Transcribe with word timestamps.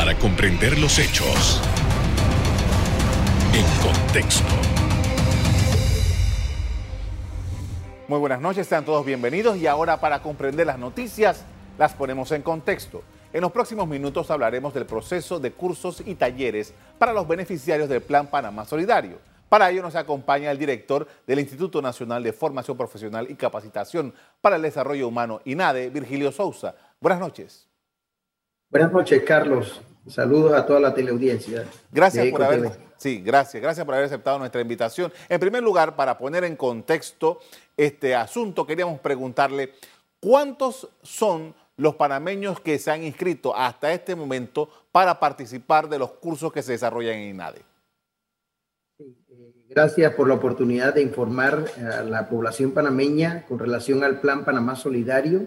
para 0.00 0.16
comprender 0.16 0.78
los 0.78 0.98
hechos 0.98 1.60
en 3.52 3.66
contexto. 3.82 4.48
Muy 8.08 8.18
buenas 8.18 8.40
noches, 8.40 8.66
sean 8.66 8.86
todos 8.86 9.04
bienvenidos 9.04 9.58
y 9.58 9.66
ahora 9.66 10.00
para 10.00 10.22
comprender 10.22 10.66
las 10.66 10.78
noticias 10.78 11.44
las 11.76 11.92
ponemos 11.92 12.32
en 12.32 12.40
contexto. 12.40 13.02
En 13.34 13.42
los 13.42 13.52
próximos 13.52 13.86
minutos 13.86 14.30
hablaremos 14.30 14.72
del 14.72 14.86
proceso 14.86 15.38
de 15.38 15.52
cursos 15.52 16.02
y 16.06 16.14
talleres 16.14 16.72
para 16.98 17.12
los 17.12 17.28
beneficiarios 17.28 17.90
del 17.90 18.00
Plan 18.00 18.26
Panamá 18.26 18.64
Solidario. 18.64 19.18
Para 19.50 19.70
ello 19.70 19.82
nos 19.82 19.96
acompaña 19.96 20.50
el 20.50 20.56
director 20.56 21.06
del 21.26 21.40
Instituto 21.40 21.82
Nacional 21.82 22.22
de 22.22 22.32
Formación 22.32 22.78
Profesional 22.78 23.26
y 23.28 23.34
Capacitación 23.34 24.14
para 24.40 24.56
el 24.56 24.62
Desarrollo 24.62 25.06
Humano, 25.08 25.42
INADE, 25.44 25.90
Virgilio 25.90 26.32
Sousa. 26.32 26.74
Buenas 27.02 27.20
noches. 27.20 27.66
Buenas 28.70 28.92
noches, 28.92 29.22
Carlos. 29.24 29.82
Saludos 30.06 30.52
a 30.54 30.66
toda 30.66 30.80
la 30.80 30.94
teleaudiencia. 30.94 31.66
Gracias 31.92 32.26
por 32.28 32.42
haber, 32.42 32.70
sí, 32.96 33.20
gracias, 33.20 33.62
gracias 33.62 33.84
por 33.84 33.94
haber 33.94 34.06
aceptado 34.06 34.38
nuestra 34.38 34.60
invitación. 34.60 35.12
En 35.28 35.38
primer 35.38 35.62
lugar, 35.62 35.94
para 35.94 36.16
poner 36.16 36.44
en 36.44 36.56
contexto 36.56 37.40
este 37.76 38.14
asunto, 38.14 38.66
queríamos 38.66 39.00
preguntarle 39.00 39.74
cuántos 40.18 40.88
son 41.02 41.54
los 41.76 41.96
panameños 41.96 42.60
que 42.60 42.78
se 42.78 42.90
han 42.90 43.04
inscrito 43.04 43.54
hasta 43.56 43.92
este 43.92 44.14
momento 44.14 44.68
para 44.92 45.18
participar 45.18 45.88
de 45.88 45.98
los 45.98 46.12
cursos 46.12 46.52
que 46.52 46.62
se 46.62 46.72
desarrollan 46.72 47.16
en 47.16 47.30
INADE. 47.30 47.62
Eh, 48.98 49.52
gracias 49.68 50.14
por 50.14 50.28
la 50.28 50.34
oportunidad 50.34 50.94
de 50.94 51.02
informar 51.02 51.64
a 51.78 52.02
la 52.02 52.28
población 52.28 52.72
panameña 52.72 53.46
con 53.46 53.58
relación 53.58 54.04
al 54.04 54.20
Plan 54.20 54.44
Panamá 54.44 54.76
Solidario 54.76 55.46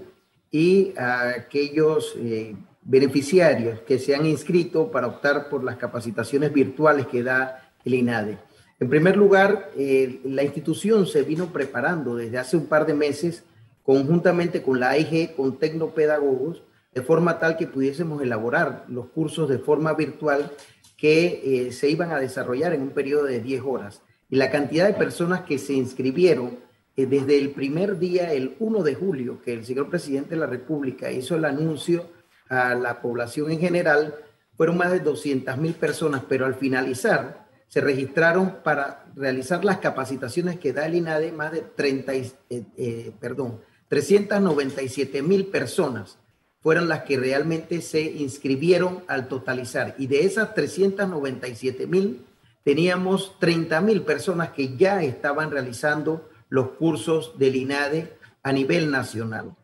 y 0.50 0.94
a 0.98 1.30
aquellos 1.30 2.16
eh, 2.18 2.56
beneficiarios 2.86 3.80
que 3.82 4.00
se 4.00 4.16
han 4.16 4.26
inscrito 4.26 4.92
para 4.92 5.08
optar 5.08 5.50
por 5.50 5.64
las 5.64 5.78
capacitaciones 5.78 6.52
virtuales 6.52 7.08
que 7.08 7.24
da 7.24 7.72
el 7.86 7.94
INADE. 7.94 8.38
En 8.80 8.90
primer 8.90 9.16
lugar, 9.16 9.72
eh, 9.78 10.20
la 10.26 10.44
institución 10.44 11.06
se 11.06 11.24
vino 11.24 11.54
preparando 11.54 12.16
desde 12.16 12.38
hace 12.38 12.58
un 12.58 12.66
par 12.66 12.86
de 12.86 12.94
meses 12.94 13.44
conjuntamente 13.84 14.62
con 14.62 14.80
la 14.80 14.90
AIG, 14.90 15.36
con 15.36 15.58
tecnopedagogos, 15.58 16.64
de 16.94 17.02
forma 17.02 17.40
tal 17.40 17.58
que 17.58 17.68
pudiésemos 17.68 18.22
elaborar 18.22 18.86
los 18.88 19.08
cursos 19.08 19.50
de 19.50 19.58
forma 19.58 19.94
virtual 19.94 20.52
que 20.98 21.68
eh, 21.68 21.72
se 21.72 21.90
iban 21.90 22.12
a 22.12 22.20
desarrollar 22.20 22.74
en 22.74 22.82
un 22.82 22.90
periodo 22.92 23.26
de 23.26 23.42
10 23.42 23.62
horas. 23.66 24.02
Y 24.30 24.36
la 24.36 24.52
cantidad 24.52 24.88
de 24.88 24.94
personas 24.94 25.42
que 25.42 25.58
se 25.58 25.74
inscribieron 25.74 26.60
eh, 26.96 27.06
desde 27.06 27.38
el 27.38 27.52
primer 27.52 28.00
día, 28.00 28.32
el 28.34 28.56
1 28.60 28.84
de 28.84 28.96
julio, 28.96 29.42
que 29.42 29.54
el 29.54 29.66
señor 29.66 29.90
presidente 29.90 30.32
de 30.32 30.38
la 30.38 30.48
República 30.48 31.12
hizo 31.12 31.36
el 31.36 31.46
anuncio 31.46 32.06
a 32.50 32.76
la 32.76 33.02
población 33.02 33.52
en 33.52 33.60
general, 33.60 34.16
fueron 34.56 34.78
más 34.78 34.92
de 34.92 35.00
200 35.00 35.58
mil 35.58 35.74
personas, 35.74 36.24
pero 36.28 36.46
al 36.46 36.56
finalizar 36.56 37.48
se 37.68 37.82
registraron 37.82 38.58
para 38.64 39.06
realizar 39.16 39.66
las 39.66 39.78
capacitaciones 39.80 40.60
que 40.60 40.74
da 40.74 40.86
el 40.86 40.96
INADE 40.96 41.32
más 41.32 41.52
de 41.52 41.62
30, 41.62 42.14
eh, 42.50 43.12
perdón, 43.20 43.62
397 43.88 45.22
mil 45.22 45.48
personas 45.48 46.18
fueron 46.64 46.88
las 46.88 47.04
que 47.04 47.18
realmente 47.18 47.82
se 47.82 48.02
inscribieron 48.02 49.04
al 49.08 49.28
totalizar. 49.28 49.96
Y 49.98 50.08
de 50.08 50.24
esas 50.24 50.54
397 50.54 51.88
mil, 51.88 52.26
teníamos 52.64 53.38
30 53.40 53.82
mil 53.82 54.04
personas 54.04 54.52
que 54.52 54.78
ya 54.78 55.04
estaban 55.04 55.52
realizando 55.52 56.30
los 56.48 56.70
cursos 56.72 57.38
del 57.38 57.58
INADE 57.58 58.14
a 58.44 58.54
nivel 58.54 58.90
nacional. 58.92 59.56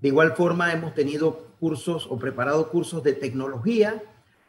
De 0.00 0.08
igual 0.08 0.34
forma, 0.34 0.72
hemos 0.72 0.94
tenido 0.94 1.46
cursos 1.60 2.08
o 2.10 2.18
preparado 2.18 2.70
cursos 2.70 3.04
de 3.04 3.12
tecnología, 3.12 4.02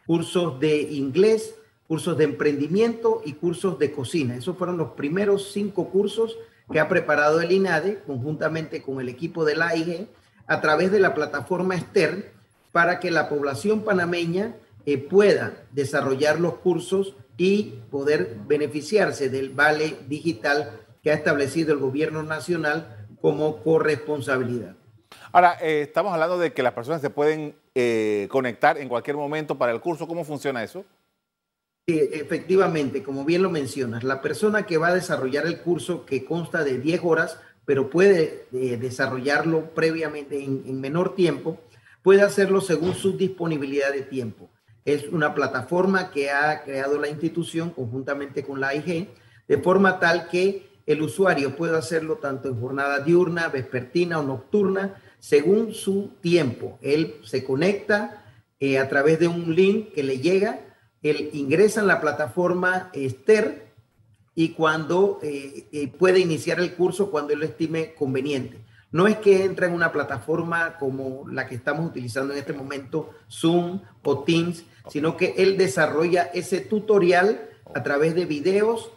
cursos 0.07 0.59
de 0.59 0.81
inglés, 0.81 1.53
cursos 1.87 2.17
de 2.17 2.23
emprendimiento 2.23 3.21
y 3.23 3.33
cursos 3.33 3.77
de 3.77 3.91
cocina. 3.91 4.35
Esos 4.35 4.57
fueron 4.57 4.77
los 4.77 4.93
primeros 4.93 5.51
cinco 5.51 5.89
cursos 5.89 6.35
que 6.71 6.79
ha 6.79 6.89
preparado 6.89 7.39
el 7.39 7.51
INADE 7.51 7.99
conjuntamente 8.07 8.81
con 8.81 8.99
el 8.99 9.09
equipo 9.09 9.45
del 9.45 9.61
AIG 9.61 10.07
a 10.47 10.59
través 10.59 10.91
de 10.91 10.99
la 10.99 11.13
plataforma 11.13 11.75
Esther 11.75 12.33
para 12.71 12.99
que 12.99 13.11
la 13.11 13.29
población 13.29 13.83
panameña 13.83 14.55
eh, 14.85 14.97
pueda 14.97 15.65
desarrollar 15.71 16.39
los 16.39 16.55
cursos 16.55 17.15
y 17.37 17.75
poder 17.89 18.37
beneficiarse 18.47 19.29
del 19.29 19.49
vale 19.49 19.97
digital 20.07 20.79
que 21.01 21.11
ha 21.11 21.15
establecido 21.15 21.73
el 21.73 21.79
gobierno 21.79 22.23
nacional 22.23 23.07
como 23.21 23.63
corresponsabilidad. 23.63 24.75
Ahora, 25.31 25.57
eh, 25.61 25.81
estamos 25.81 26.13
hablando 26.13 26.37
de 26.37 26.53
que 26.53 26.63
las 26.63 26.73
personas 26.73 27.01
se 27.01 27.09
pueden 27.09 27.55
eh, 27.75 28.27
conectar 28.29 28.77
en 28.77 28.87
cualquier 28.87 29.17
momento 29.17 29.57
para 29.57 29.71
el 29.71 29.81
curso. 29.81 30.07
¿Cómo 30.07 30.23
funciona 30.23 30.63
eso? 30.63 30.85
efectivamente, 31.85 33.03
como 33.03 33.25
bien 33.25 33.43
lo 33.43 33.49
mencionas, 33.49 34.05
la 34.05 34.21
persona 34.21 34.65
que 34.65 34.77
va 34.77 34.87
a 34.87 34.95
desarrollar 34.95 35.45
el 35.45 35.59
curso 35.59 36.05
que 36.05 36.23
consta 36.23 36.63
de 36.63 36.77
10 36.77 37.01
horas, 37.03 37.39
pero 37.65 37.89
puede 37.89 38.45
eh, 38.53 38.77
desarrollarlo 38.77 39.73
previamente 39.73 40.41
en, 40.41 40.79
menor 40.79 41.13
tiempo, 41.13 41.59
puede 42.01 42.21
hacerlo 42.21 42.61
según 42.61 42.93
su 42.93 43.17
disponibilidad 43.17 43.91
de 43.91 44.03
tiempo. 44.03 44.49
Es 44.85 45.07
una 45.09 45.33
plataforma 45.33 46.11
que 46.11 46.29
ha 46.31 46.63
creado 46.63 46.99
la 46.99 47.07
institución 47.07 47.69
conjuntamente 47.69 48.43
con 48.43 48.59
la 48.59 48.69
AIG, 48.69 49.09
de 49.47 49.57
forma 49.57 49.99
tal 49.99 50.27
que 50.29 50.67
el 50.85 51.01
usuario 51.01 51.55
puede 51.55 51.77
hacerlo 51.77 52.17
tanto 52.17 52.49
en 52.49 52.59
jornada 52.59 52.99
diurna, 52.99 53.47
vespertina 53.47 54.19
o 54.19 54.23
nocturna, 54.23 55.01
según 55.19 55.73
su 55.73 56.11
tiempo. 56.21 56.77
Él 56.81 57.15
se 57.23 57.43
conecta 57.43 58.25
eh, 58.59 58.77
a 58.77 58.89
través 58.89 59.19
de 59.19 59.27
un 59.27 59.55
link 59.55 59.93
que 59.93 60.03
le 60.03 60.19
llega 60.19 60.59
él 61.03 61.29
ingresa 61.33 61.81
en 61.81 61.87
la 61.87 61.99
plataforma 61.99 62.89
Esther 62.93 63.67
y 64.35 64.49
cuando 64.49 65.19
eh, 65.21 65.67
eh, 65.71 65.87
puede 65.89 66.19
iniciar 66.19 66.59
el 66.59 66.73
curso 66.73 67.11
cuando 67.11 67.33
él 67.33 67.39
lo 67.39 67.45
estime 67.45 67.93
conveniente. 67.93 68.57
No 68.93 69.07
es 69.07 69.17
que 69.17 69.43
entra 69.43 69.67
en 69.67 69.73
una 69.73 69.91
plataforma 69.91 70.77
como 70.77 71.27
la 71.27 71.47
que 71.47 71.55
estamos 71.55 71.85
utilizando 71.85 72.31
en 72.31 72.39
este 72.39 72.53
momento, 72.53 73.09
Zoom 73.29 73.81
o 74.03 74.23
Teams, 74.23 74.63
sino 74.87 75.17
que 75.17 75.33
él 75.37 75.57
desarrolla 75.57 76.29
ese 76.33 76.61
tutorial 76.61 77.49
a 77.73 77.83
través 77.83 78.13
de 78.13 78.25
videos 78.25 78.91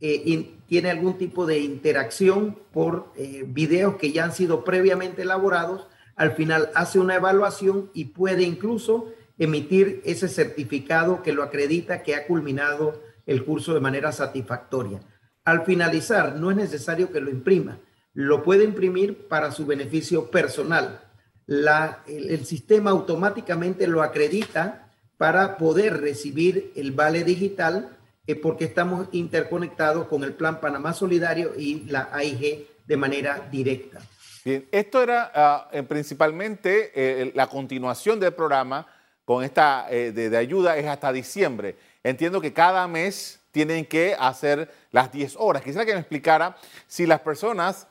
eh, 0.00 0.22
y 0.24 0.56
tiene 0.66 0.90
algún 0.90 1.18
tipo 1.18 1.46
de 1.46 1.60
interacción 1.60 2.58
por 2.72 3.12
videos 3.46 3.96
que 3.96 4.10
ya 4.10 4.24
han 4.24 4.32
sido 4.32 4.64
previamente 4.64 5.22
elaborados. 5.22 5.86
Al 6.16 6.32
final 6.32 6.70
hace 6.74 6.98
una 6.98 7.16
evaluación 7.16 7.90
y 7.94 8.06
puede 8.06 8.42
incluso 8.42 9.12
emitir 9.38 10.00
ese 10.04 10.28
certificado 10.28 11.22
que 11.22 11.32
lo 11.32 11.42
acredita 11.42 12.02
que 12.02 12.14
ha 12.14 12.26
culminado 12.26 13.02
el 13.26 13.44
curso 13.44 13.74
de 13.74 13.80
manera 13.80 14.12
satisfactoria. 14.12 15.00
Al 15.44 15.64
finalizar, 15.64 16.36
no 16.36 16.50
es 16.50 16.56
necesario 16.56 17.12
que 17.12 17.20
lo 17.20 17.30
imprima, 17.30 17.78
lo 18.16 18.42
puede 18.42 18.64
imprimir 18.64 19.28
para 19.28 19.52
su 19.52 19.66
beneficio 19.66 20.30
personal. 20.30 21.02
La, 21.44 22.02
el, 22.06 22.46
sistema 22.46 22.90
automáticamente 22.90 23.86
lo 23.86 24.02
acredita 24.02 24.88
para 25.18 25.58
poder 25.58 26.00
recibir 26.00 26.72
el 26.76 26.92
vale 26.92 27.24
digital 27.24 27.90
eh, 28.26 28.34
porque 28.34 28.64
estamos 28.64 29.08
interconectados 29.12 30.08
con 30.08 30.24
el 30.24 30.32
Plan 30.32 30.60
Panamá 30.60 30.94
Solidario 30.94 31.52
y 31.58 31.84
la 31.90 32.08
AIG 32.10 32.66
de 32.86 32.96
manera 32.96 33.46
directa. 33.50 34.00
Bien, 34.46 34.66
esto 34.72 35.02
era 35.02 35.30
ah, 35.34 35.70
principalmente 35.86 36.92
eh, 36.94 37.32
la 37.34 37.48
continuación 37.48 38.18
del 38.18 38.32
programa 38.32 38.86
con 39.26 39.44
esta 39.44 39.88
de, 39.90 40.12
de 40.12 40.36
ayuda 40.36 40.78
es 40.78 40.86
hasta 40.86 41.12
diciembre. 41.12 41.76
Entiendo 42.02 42.40
que 42.40 42.54
cada 42.54 42.88
mes 42.88 43.40
tienen 43.50 43.84
que 43.84 44.16
hacer 44.18 44.72
las 44.90 45.12
10 45.12 45.36
horas. 45.38 45.62
Quisiera 45.62 45.84
que 45.84 45.92
me 45.92 46.00
explicara 46.00 46.56
si 46.86 47.04
las 47.04 47.20
personas 47.20 47.88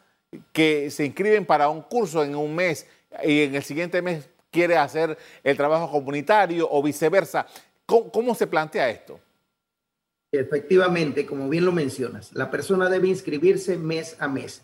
que 0.51 0.89
se 0.91 1.05
inscriben 1.05 1.45
para 1.45 1.69
un 1.69 1.81
curso 1.81 2.23
en 2.23 2.35
un 2.35 2.55
mes 2.55 2.87
y 3.23 3.41
en 3.43 3.55
el 3.55 3.63
siguiente 3.63 4.01
mes 4.01 4.29
quiere 4.51 4.77
hacer 4.77 5.17
el 5.43 5.57
trabajo 5.57 5.91
comunitario 5.91 6.67
o 6.71 6.81
viceversa, 6.81 7.45
¿cómo, 7.85 8.33
se 8.33 8.47
plantea 8.47 8.89
esto? 8.89 9.19
Efectivamente, 10.31 11.25
como 11.25 11.49
bien 11.49 11.65
lo 11.65 11.73
mencionas, 11.73 12.31
la 12.33 12.49
persona 12.49 12.89
debe 12.89 13.09
inscribirse 13.09 13.77
mes 13.77 14.15
a 14.19 14.27
mes. 14.27 14.63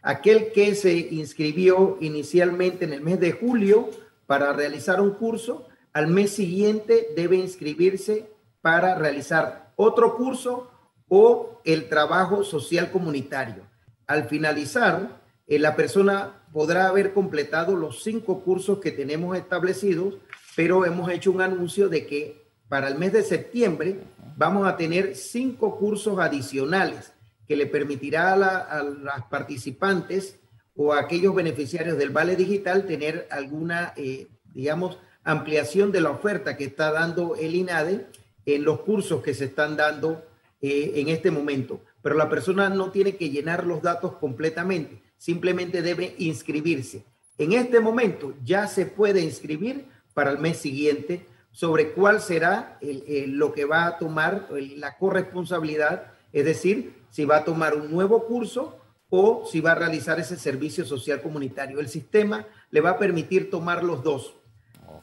Aquel 0.00 0.52
que 0.52 0.74
se 0.74 0.92
inscribió 0.92 1.98
inicialmente 2.00 2.84
en 2.84 2.92
el 2.92 3.00
mes 3.00 3.18
de 3.18 3.32
julio 3.32 3.90
para 4.26 4.52
realizar 4.52 5.00
un 5.00 5.10
curso, 5.10 5.66
al 5.92 6.06
mes 6.06 6.30
siguiente 6.30 7.08
debe 7.16 7.36
inscribirse 7.36 8.30
para 8.60 8.94
realizar 8.94 9.72
otro 9.76 10.16
curso 10.16 10.70
o 11.08 11.60
el 11.64 11.88
trabajo 11.88 12.44
social 12.44 12.90
comunitario. 12.90 13.71
Al 14.06 14.28
finalizar, 14.28 15.20
eh, 15.46 15.58
la 15.58 15.76
persona 15.76 16.42
podrá 16.52 16.88
haber 16.88 17.12
completado 17.12 17.76
los 17.76 18.02
cinco 18.02 18.40
cursos 18.40 18.78
que 18.78 18.90
tenemos 18.90 19.36
establecidos, 19.36 20.14
pero 20.54 20.84
hemos 20.84 21.10
hecho 21.10 21.30
un 21.30 21.40
anuncio 21.40 21.88
de 21.88 22.06
que 22.06 22.42
para 22.68 22.88
el 22.88 22.96
mes 22.96 23.12
de 23.12 23.22
septiembre 23.22 24.00
vamos 24.36 24.66
a 24.66 24.76
tener 24.76 25.14
cinco 25.14 25.78
cursos 25.78 26.18
adicionales 26.18 27.12
que 27.46 27.56
le 27.56 27.66
permitirá 27.66 28.32
a, 28.32 28.82
las 28.82 29.24
participantes 29.30 30.38
o 30.74 30.92
a 30.92 31.00
aquellos 31.00 31.34
beneficiarios 31.34 31.98
del 31.98 32.10
Vale 32.10 32.36
Digital 32.36 32.86
tener 32.86 33.26
alguna, 33.30 33.92
eh, 33.96 34.28
digamos, 34.54 34.98
ampliación 35.24 35.92
de 35.92 36.00
la 36.00 36.10
oferta 36.10 36.56
que 36.56 36.64
está 36.64 36.92
dando 36.92 37.36
el 37.36 37.54
INADE 37.54 38.06
en 38.46 38.64
los 38.64 38.80
cursos 38.80 39.22
que 39.22 39.34
se 39.34 39.46
están 39.46 39.76
dando 39.76 40.24
eh, 40.60 40.92
en 40.96 41.08
este 41.08 41.30
momento. 41.30 41.80
Pero 42.02 42.16
la 42.16 42.28
persona 42.28 42.68
no 42.68 42.90
tiene 42.90 43.16
que 43.16 43.30
llenar 43.30 43.66
los 43.66 43.82
datos 43.82 44.16
completamente, 44.16 45.02
simplemente 45.16 45.82
debe 45.82 46.14
inscribirse. 46.18 47.04
En 47.38 47.52
este 47.52 47.80
momento 47.80 48.34
ya 48.44 48.66
se 48.66 48.86
puede 48.86 49.20
inscribir 49.22 49.86
para 50.14 50.30
el 50.30 50.38
mes 50.38 50.58
siguiente 50.58 51.26
sobre 51.50 51.92
cuál 51.92 52.20
será 52.20 52.78
lo 52.80 53.52
que 53.52 53.64
va 53.64 53.86
a 53.86 53.98
tomar 53.98 54.48
la 54.50 54.96
corresponsabilidad, 54.96 56.12
es 56.32 56.44
decir, 56.44 56.94
si 57.10 57.24
va 57.24 57.38
a 57.38 57.44
tomar 57.44 57.74
un 57.74 57.90
nuevo 57.90 58.26
curso 58.26 58.78
o 59.10 59.44
si 59.46 59.60
va 59.60 59.72
a 59.72 59.76
realizar 59.76 60.18
ese 60.18 60.36
servicio 60.36 60.84
social 60.86 61.20
comunitario. 61.20 61.78
El 61.78 61.88
sistema 61.88 62.46
le 62.70 62.80
va 62.80 62.90
a 62.90 62.98
permitir 62.98 63.50
tomar 63.50 63.84
los 63.84 64.02
dos 64.02 64.34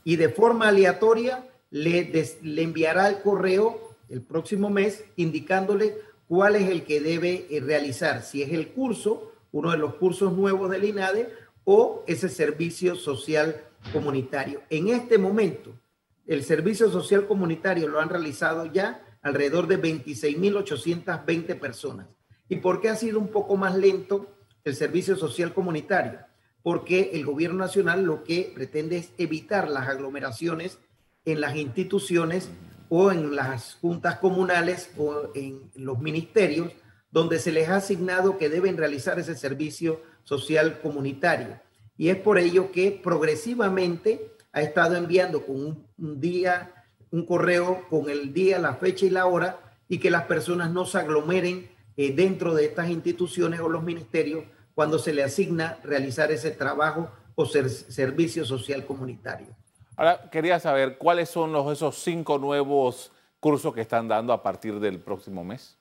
y 0.04 0.16
de 0.16 0.30
forma 0.30 0.70
aleatoria 0.70 1.46
le, 1.70 2.12
enviará 2.44 3.08
el 3.08 3.22
correo 3.22 3.96
el 4.10 4.24
próximo 4.24 4.72
mes 4.72 5.04
indicándole 5.18 5.96
cuál 6.30 6.56
es 6.56 6.70
el 6.70 6.84
que 6.84 7.02
debe 7.02 7.48
eh, 7.50 7.60
realizar, 7.60 8.22
si 8.22 8.44
es 8.44 8.54
el 8.54 8.70
curso, 8.70 9.34
uno 9.52 9.72
de 9.72 9.78
los 9.78 9.96
cursos 9.96 10.32
nuevos 10.32 10.70
del 10.70 10.86
INADE 10.86 11.34
o 11.64 12.04
ese 12.06 12.30
servicio 12.30 12.96
social 12.96 13.64
comunitario. 13.92 14.62
En 14.70 14.90
este 14.90 15.18
momento, 15.18 15.74
el 16.28 16.44
servicio 16.44 16.92
social 16.92 17.26
comunitario 17.26 17.88
lo 17.88 18.00
han 18.00 18.10
realizado 18.10 18.68
ya 18.68 19.04
alrededor 19.24 19.66
de 19.66 19.82
26.820 19.82 21.60
personas. 21.60 22.08
¿Y 22.48 22.58
por 22.58 22.80
qué 22.80 22.90
ha 22.90 22.96
sido 22.96 23.20
un 23.20 23.30
poco 23.30 23.58
más 23.58 23.76
lento 23.76 24.32
el 24.64 24.76
servicio 24.76 25.16
social 25.16 25.52
comunitario? 25.52 26.20
Porque 26.62 27.10
el 27.14 27.26
gobierno 27.26 27.58
nacional 27.58 28.04
lo 28.04 28.24
que 28.24 28.52
pretende 28.54 28.98
es 28.98 29.14
evitar 29.18 29.68
las 29.68 29.90
aglomeraciones 29.90 30.78
en 31.26 31.42
las 31.42 31.56
instituciones 31.56 32.52
o 32.90 33.12
en 33.12 33.36
las 33.36 33.76
juntas 33.76 34.18
comunales 34.18 34.92
o 34.98 35.30
en 35.36 35.72
los 35.76 36.00
ministerios 36.00 36.72
donde 37.12 37.40
se 37.40 37.52
les 37.52 37.70
ha 37.70 37.78
asignado 37.78 38.38
que 38.38 38.50
deben 38.50 38.78
realizar 38.78 39.20
ese 39.20 39.36
servicio 39.36 40.02
social 40.24 40.80
comunitario. 40.82 41.60
Y 41.98 42.10
es 42.10 42.18
por 42.18 42.38
ello 42.38 42.72
que 42.72 42.92
progresivamente 42.92 44.32
ha 44.52 44.62
estado 44.62 44.96
enviando 44.96 45.46
con 45.46 45.86
un, 45.98 46.20
día, 46.20 46.72
un 47.12 47.26
correo 47.26 47.88
con 47.90 48.10
el 48.10 48.34
día, 48.34 48.60
la 48.60 48.76
fecha 48.76 49.06
y 49.06 49.10
la 49.10 49.26
hora, 49.26 49.60
y 49.88 49.98
que 49.98 50.12
las 50.12 50.24
personas 50.26 50.72
no 50.72 50.86
se 50.86 51.00
aglomeren 51.00 51.70
eh, 51.98 52.14
dentro 52.14 52.54
de 52.54 52.66
estas 52.66 52.90
instituciones 52.90 53.60
o 53.60 53.70
los 53.70 53.84
ministerios 53.84 54.46
cuando 54.76 55.00
se 55.00 55.14
le 55.14 55.24
asigna 55.24 55.78
realizar 55.84 56.32
ese 56.32 56.52
trabajo 56.52 57.12
o 57.36 57.46
servicio 57.46 58.46
social 58.46 58.86
comunitario. 58.86 59.48
Ahora, 60.00 60.30
quería 60.32 60.62
saber 60.62 60.98
cuáles 60.98 61.28
son 61.28 61.52
los, 61.52 61.70
esos 61.74 62.02
cinco 62.02 62.38
nuevos 62.38 63.12
cursos 63.42 63.74
que 63.74 63.82
están 63.82 64.08
dando 64.08 64.32
a 64.32 64.42
partir 64.42 64.80
del 64.80 65.02
próximo 65.02 65.44
mes. 65.44 65.78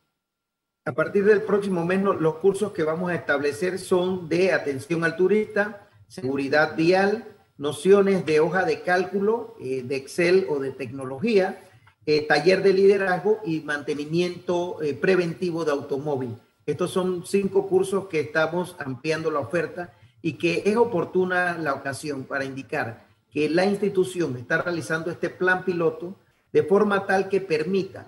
A 0.84 0.90
partir 0.90 1.24
del 1.24 1.42
próximo 1.42 1.84
mes, 1.84 2.02
los 2.02 2.34
cursos 2.38 2.72
que 2.72 2.82
vamos 2.82 3.12
a 3.12 3.14
establecer 3.14 3.78
son 3.78 4.28
de 4.28 4.52
atención 4.52 5.04
al 5.04 5.14
turista, 5.14 5.86
seguridad 6.08 6.74
vial, 6.74 7.26
nociones 7.58 8.26
de 8.26 8.40
hoja 8.40 8.64
de 8.64 8.80
cálculo, 8.80 9.54
eh, 9.60 9.84
de 9.84 9.94
Excel 9.94 10.48
o 10.50 10.58
de 10.58 10.72
tecnología, 10.72 11.62
eh, 12.04 12.26
taller 12.26 12.64
de 12.64 12.72
liderazgo 12.72 13.38
y 13.44 13.60
mantenimiento 13.60 14.82
eh, 14.82 14.94
preventivo 14.94 15.64
de 15.64 15.70
automóvil. 15.70 16.36
Estos 16.66 16.90
son 16.90 17.24
cinco 17.24 17.68
cursos 17.68 18.08
que 18.08 18.18
estamos 18.18 18.74
ampliando 18.80 19.30
la 19.30 19.38
oferta 19.38 19.92
y 20.22 20.32
que 20.32 20.64
es 20.66 20.76
oportuna 20.76 21.56
la 21.56 21.72
ocasión 21.74 22.24
para 22.24 22.44
indicar 22.44 23.06
que 23.32 23.48
la 23.48 23.64
institución 23.64 24.36
está 24.36 24.62
realizando 24.62 25.10
este 25.10 25.30
plan 25.30 25.64
piloto 25.64 26.16
de 26.52 26.62
forma 26.62 27.06
tal 27.06 27.28
que 27.28 27.40
permita 27.40 28.06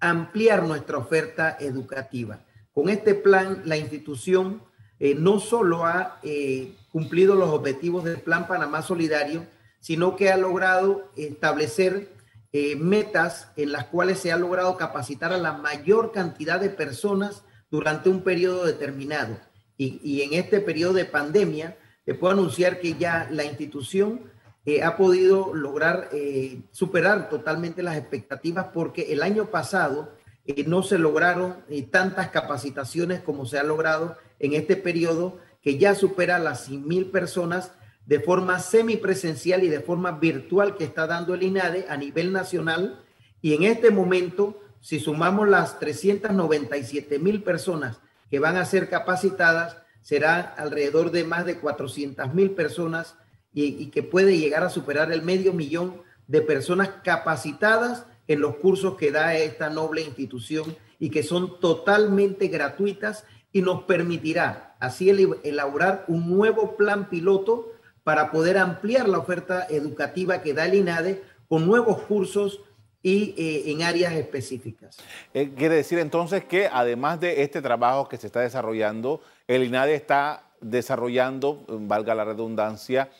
ampliar 0.00 0.64
nuestra 0.64 0.98
oferta 0.98 1.56
educativa. 1.60 2.40
Con 2.72 2.88
este 2.88 3.14
plan, 3.14 3.62
la 3.64 3.76
institución 3.76 4.62
eh, 4.98 5.14
no 5.14 5.40
solo 5.40 5.84
ha 5.84 6.18
eh, 6.22 6.74
cumplido 6.90 7.34
los 7.34 7.50
objetivos 7.50 8.04
del 8.04 8.20
Plan 8.20 8.46
Panamá 8.46 8.82
Solidario, 8.82 9.46
sino 9.80 10.16
que 10.16 10.30
ha 10.30 10.36
logrado 10.36 11.10
establecer 11.16 12.08
eh, 12.52 12.76
metas 12.76 13.48
en 13.56 13.72
las 13.72 13.86
cuales 13.86 14.18
se 14.18 14.32
ha 14.32 14.36
logrado 14.36 14.76
capacitar 14.76 15.32
a 15.32 15.38
la 15.38 15.52
mayor 15.52 16.12
cantidad 16.12 16.60
de 16.60 16.70
personas 16.70 17.42
durante 17.70 18.08
un 18.08 18.22
periodo 18.22 18.64
determinado. 18.64 19.38
Y, 19.76 20.00
y 20.02 20.22
en 20.22 20.34
este 20.34 20.60
periodo 20.60 20.94
de 20.94 21.04
pandemia, 21.04 21.76
le 22.06 22.14
puedo 22.14 22.32
anunciar 22.32 22.80
que 22.80 22.94
ya 22.94 23.28
la 23.30 23.44
institución 23.44 24.31
eh, 24.64 24.82
ha 24.84 24.96
podido 24.96 25.54
lograr 25.54 26.08
eh, 26.12 26.60
superar 26.70 27.28
totalmente 27.28 27.82
las 27.82 27.96
expectativas 27.96 28.66
porque 28.72 29.12
el 29.12 29.22
año 29.22 29.46
pasado 29.46 30.14
eh, 30.46 30.64
no 30.66 30.84
se 30.84 30.98
lograron 30.98 31.56
tantas 31.90 32.28
capacitaciones 32.28 33.20
como 33.20 33.44
se 33.44 33.58
ha 33.58 33.64
logrado 33.64 34.16
en 34.38 34.54
este 34.54 34.76
periodo 34.76 35.38
que 35.62 35.78
ya 35.78 35.94
supera 35.96 36.38
las 36.38 36.64
100 36.66 36.86
mil 36.86 37.06
personas 37.06 37.72
de 38.06 38.20
forma 38.20 38.60
semipresencial 38.60 39.64
y 39.64 39.68
de 39.68 39.80
forma 39.80 40.12
virtual 40.12 40.76
que 40.76 40.84
está 40.84 41.06
dando 41.06 41.34
el 41.34 41.42
INADE 41.42 41.86
a 41.88 41.96
nivel 41.96 42.32
nacional. 42.32 43.00
Y 43.40 43.54
en 43.54 43.62
este 43.64 43.90
momento, 43.90 44.60
si 44.80 44.98
sumamos 45.00 45.48
las 45.48 45.78
397 45.78 47.18
mil 47.18 47.42
personas 47.42 48.00
que 48.30 48.40
van 48.40 48.56
a 48.56 48.64
ser 48.64 48.88
capacitadas, 48.88 49.76
será 50.02 50.40
alrededor 50.40 51.12
de 51.12 51.24
más 51.24 51.46
de 51.46 51.58
400 51.58 52.34
mil 52.34 52.52
personas 52.52 53.14
y, 53.54 53.86
que 53.86 54.02
puede 54.02 54.38
llegar 54.38 54.64
a 54.64 54.70
superar 54.70 55.12
el 55.12 55.22
medio 55.22 55.52
millón 55.52 56.02
de 56.26 56.40
personas 56.40 56.90
capacitadas 57.04 58.06
en 58.28 58.40
los 58.40 58.56
cursos 58.56 58.96
que 58.96 59.10
da 59.10 59.34
esta 59.36 59.68
noble 59.68 60.02
institución 60.02 60.76
y 60.98 61.10
que 61.10 61.22
son 61.22 61.60
totalmente 61.60 62.48
gratuitas 62.48 63.24
y 63.52 63.60
nos 63.60 63.82
permitirá 63.82 64.76
así 64.80 65.10
elaborar 65.42 66.04
un 66.08 66.30
nuevo 66.34 66.76
plan 66.76 67.08
piloto 67.10 67.72
para 68.04 68.30
poder 68.30 68.58
ampliar 68.58 69.08
la 69.08 69.18
oferta 69.18 69.66
educativa 69.68 70.42
que 70.42 70.54
da 70.54 70.66
el 70.66 70.74
INADE 70.74 71.22
con 71.48 71.66
nuevos 71.66 72.02
cursos 72.02 72.60
y 73.02 73.34
eh, 73.36 73.70
en 73.70 73.82
áreas 73.82 74.14
específicas. 74.14 74.98
Eh, 75.34 75.52
quiere 75.56 75.74
decir 75.74 75.98
entonces 75.98 76.44
que 76.44 76.68
además 76.72 77.20
de 77.20 77.42
este 77.42 77.60
trabajo 77.60 78.08
que 78.08 78.16
se 78.16 78.28
está 78.28 78.40
desarrollando, 78.40 79.20
el 79.48 79.64
INADE 79.64 79.94
está 79.94 80.44
desarrollando, 80.60 81.64
valga 81.68 82.14
la 82.14 82.24
redundancia, 82.24 83.10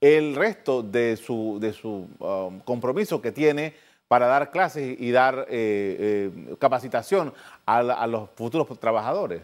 el 0.00 0.34
resto 0.34 0.82
de 0.82 1.16
su, 1.16 1.58
de 1.60 1.72
su 1.72 2.08
um, 2.18 2.60
compromiso 2.60 3.20
que 3.20 3.32
tiene 3.32 3.74
para 4.08 4.26
dar 4.26 4.50
clases 4.50 4.96
y 4.98 5.10
dar 5.12 5.46
eh, 5.48 6.32
eh, 6.50 6.56
capacitación 6.58 7.32
a, 7.64 8.06
los 8.08 8.30
futuros 8.34 8.66
trabajadores. 8.80 9.42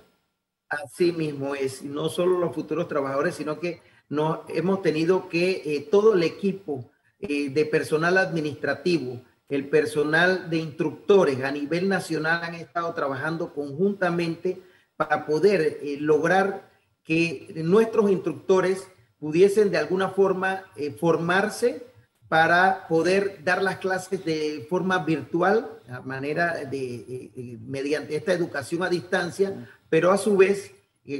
Así 0.69 1.13
mismo 1.13 1.55
es, 1.55 1.83
no 1.83 2.09
solo 2.09 2.41
los 2.41 2.53
futuros 2.53 2.89
trabajadores, 2.89 3.37
sino 3.37 3.61
que 3.61 3.81
no, 4.09 4.45
hemos 4.49 4.83
tenido 4.83 5.29
que 5.29 5.63
eh, 5.65 5.87
todo 5.89 6.15
el 6.15 6.23
equipo 6.25 6.91
de 7.19 7.69
personal 7.71 8.19
administrativo, 8.19 9.23
el 9.49 9.69
personal 9.69 10.51
de 10.51 10.59
instructores 10.59 11.43
a 11.45 11.51
nivel 11.51 11.89
nacional 11.89 12.43
han 12.43 12.55
estado 12.57 12.93
trabajando 12.93 13.55
conjuntamente 13.55 14.61
para 14.97 15.25
poder 15.25 15.79
lograr 16.01 16.69
que 17.05 17.53
nuestros 17.55 18.11
instructores 18.11 18.89
pudiesen 19.19 19.71
de 19.71 19.79
alguna 19.79 20.11
forma 20.11 20.65
eh, 20.77 20.93
formarse 20.93 21.87
para 22.29 22.87
poder 22.89 23.45
dar 23.45 23.63
las 23.63 23.77
clases 23.77 24.25
de 24.25 24.67
forma 24.69 25.05
virtual, 25.05 25.71
a 25.89 26.01
manera 26.01 26.65
de, 26.65 26.95
eh, 26.97 27.31
eh, 27.37 27.59
mediante 27.61 28.17
esta 28.17 28.33
educación 28.33 28.83
a 28.83 28.89
distancia, 28.89 29.69
pero 29.89 30.11
a 30.11 30.19
su 30.19 30.37
vez, 30.37 30.73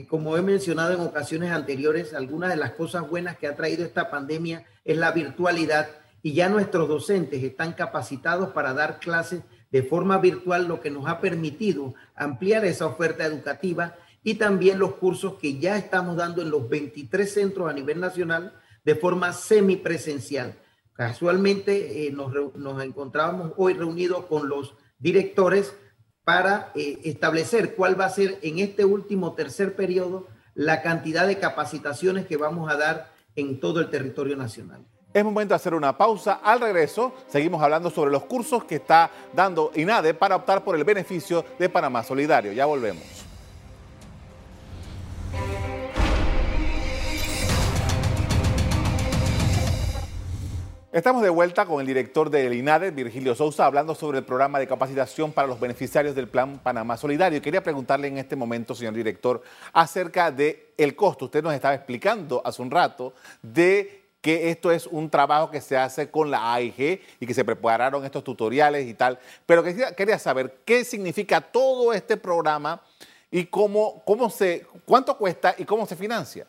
como 0.09 0.37
he 0.37 0.43
mencionado 0.43 0.95
en 0.95 1.01
ocasiones 1.01 1.53
anteriores, 1.53 2.13
algunas 2.13 2.51
de 2.51 2.57
las 2.57 2.73
cosas 2.73 3.09
buenas 3.09 3.37
que 3.39 3.47
ha 3.47 3.55
traído 3.55 3.85
esta 3.85 4.11
pandemia 4.11 4.65
es 4.85 4.97
la 4.97 5.13
virtualidad. 5.13 5.89
Y 6.23 6.33
ya 6.33 6.49
nuestros 6.49 6.89
docentes 6.89 7.45
están 7.45 7.73
capacitados 7.75 8.49
para 8.49 8.75
dar 8.75 8.99
clases 8.99 9.43
de 9.71 9.85
forma 9.85 10.19
virtual, 10.19 10.67
lo 10.67 10.81
que 10.81 10.91
nos 10.91 11.07
ha 11.07 11.21
permitido 11.21 11.95
ampliar 12.17 12.65
esa 12.65 12.87
oferta 12.87 13.25
educativa 13.25 13.95
y 14.27 14.35
también 14.35 14.81
los 14.81 14.95
cursos 14.95 15.35
que 15.35 15.57
ya 15.57 15.77
estamos 15.77 16.17
dando 16.17 16.43
en 16.43 16.51
los 16.51 16.69
23 16.69 17.33
centros 17.33 17.71
a 17.71 17.73
nivel 17.73 18.01
nacional 18.01 18.55
de 18.85 18.97
forma 18.97 19.33
semipresencial. 19.33 20.59
Casualmente 20.95 22.09
eh, 22.09 22.11
nos, 22.11 22.83
encontrábamos 22.83 23.53
hoy 23.57 23.75
reunidos 23.75 24.25
con 24.25 24.49
los 24.49 24.75
directores 24.99 25.77
para 26.25 26.73
eh, 26.75 26.99
establecer 27.05 27.77
cuál 27.77 27.99
va 27.99 28.07
a 28.07 28.11
ser 28.11 28.41
en 28.43 28.59
este 28.59 28.85
último 28.85 29.35
tercer 29.35 29.77
periodo 29.77 30.27
la 30.55 30.83
cantidad 30.83 31.25
de 31.29 31.39
capacitaciones 31.39 32.27
que 32.27 32.37
vamos 32.37 32.69
a 32.69 32.77
dar 32.77 33.13
en 33.37 33.61
todo 33.61 33.79
el 33.79 33.91
territorio 33.91 34.37
nacional. 34.37 34.85
Es 35.15 35.23
momento 35.23 35.51
de 35.51 35.57
hacer 35.57 35.73
una 35.73 35.97
pausa. 35.97 36.41
Al 36.43 36.61
regreso, 36.61 37.15
seguimos 37.29 37.63
hablando 37.63 37.91
sobre 37.91 38.11
los 38.11 38.25
cursos 38.25 38.65
que 38.65 38.75
está 38.75 39.09
dando 39.33 39.71
INADE 39.77 40.15
para 40.15 40.35
optar 40.35 40.65
por 40.65 40.75
el 40.75 40.83
beneficio 40.83 41.45
de 41.61 41.69
Panamá 41.69 42.03
Solidario. 42.03 42.53
Ya 42.53 42.67
volvemos. 42.67 43.26
Estamos 50.97 51.23
de 51.23 51.29
vuelta 51.29 51.67
con 51.67 51.83
el 51.83 51.87
director 51.87 52.31
del 52.31 52.55
INADE, 52.55 52.91
Virgilio 52.91 53.35
Sousa, 53.35 53.67
hablando 53.67 53.95
sobre 53.95 54.21
el 54.21 54.25
programa 54.25 54.59
de 54.59 54.67
capacitación 54.67 55.31
para 55.31 55.47
los 55.47 55.61
beneficiarios 55.61 56.15
del 56.15 56.27
Plan 56.27 56.59
Panamá 56.59 56.97
Solidario. 56.97 57.43
Quería 57.43 57.63
preguntarle 57.63 58.09
en 58.09 58.17
este 58.17 58.35
momento, 58.35 58.75
señor 58.75 58.95
director, 58.95 59.43
acerca 59.75 60.31
del 60.31 60.59
el 60.79 60.97
costo. 60.97 61.27
Usted 61.27 61.43
nos 61.43 61.53
estaba 61.53 61.75
explicando 61.75 62.41
hace 62.43 62.63
un 62.63 62.71
rato 62.71 63.13
de 63.43 64.05
que 64.23 64.49
esto 64.49 64.73
es 64.73 64.87
un 64.87 65.11
trabajo 65.11 65.51
que 65.51 65.61
se 65.61 65.77
hace 65.77 66.11
con 66.11 66.31
la 66.31 66.55
AIG 66.55 67.03
y 67.21 67.27
que 67.27 67.35
se 67.35 67.45
prepararon 67.45 68.03
estos 68.03 68.25
tutoriales 68.25 68.87
y 68.87 68.95
tal. 68.95 69.19
Pero 69.45 69.63
quería, 69.63 69.95
quería 69.95 70.19
saber 70.19 70.63
qué 70.65 70.83
significa 70.83 71.43
todo 71.43 71.93
este 71.93 72.17
programa 72.17 72.81
y 73.31 73.45
cómo, 73.45 74.03
cómo 74.07 74.31
se, 74.31 74.67
cuánto 74.87 75.19
cuesta 75.19 75.55
y 75.59 75.67
cómo 75.67 75.85
se 75.85 75.95
financia. 75.95 76.47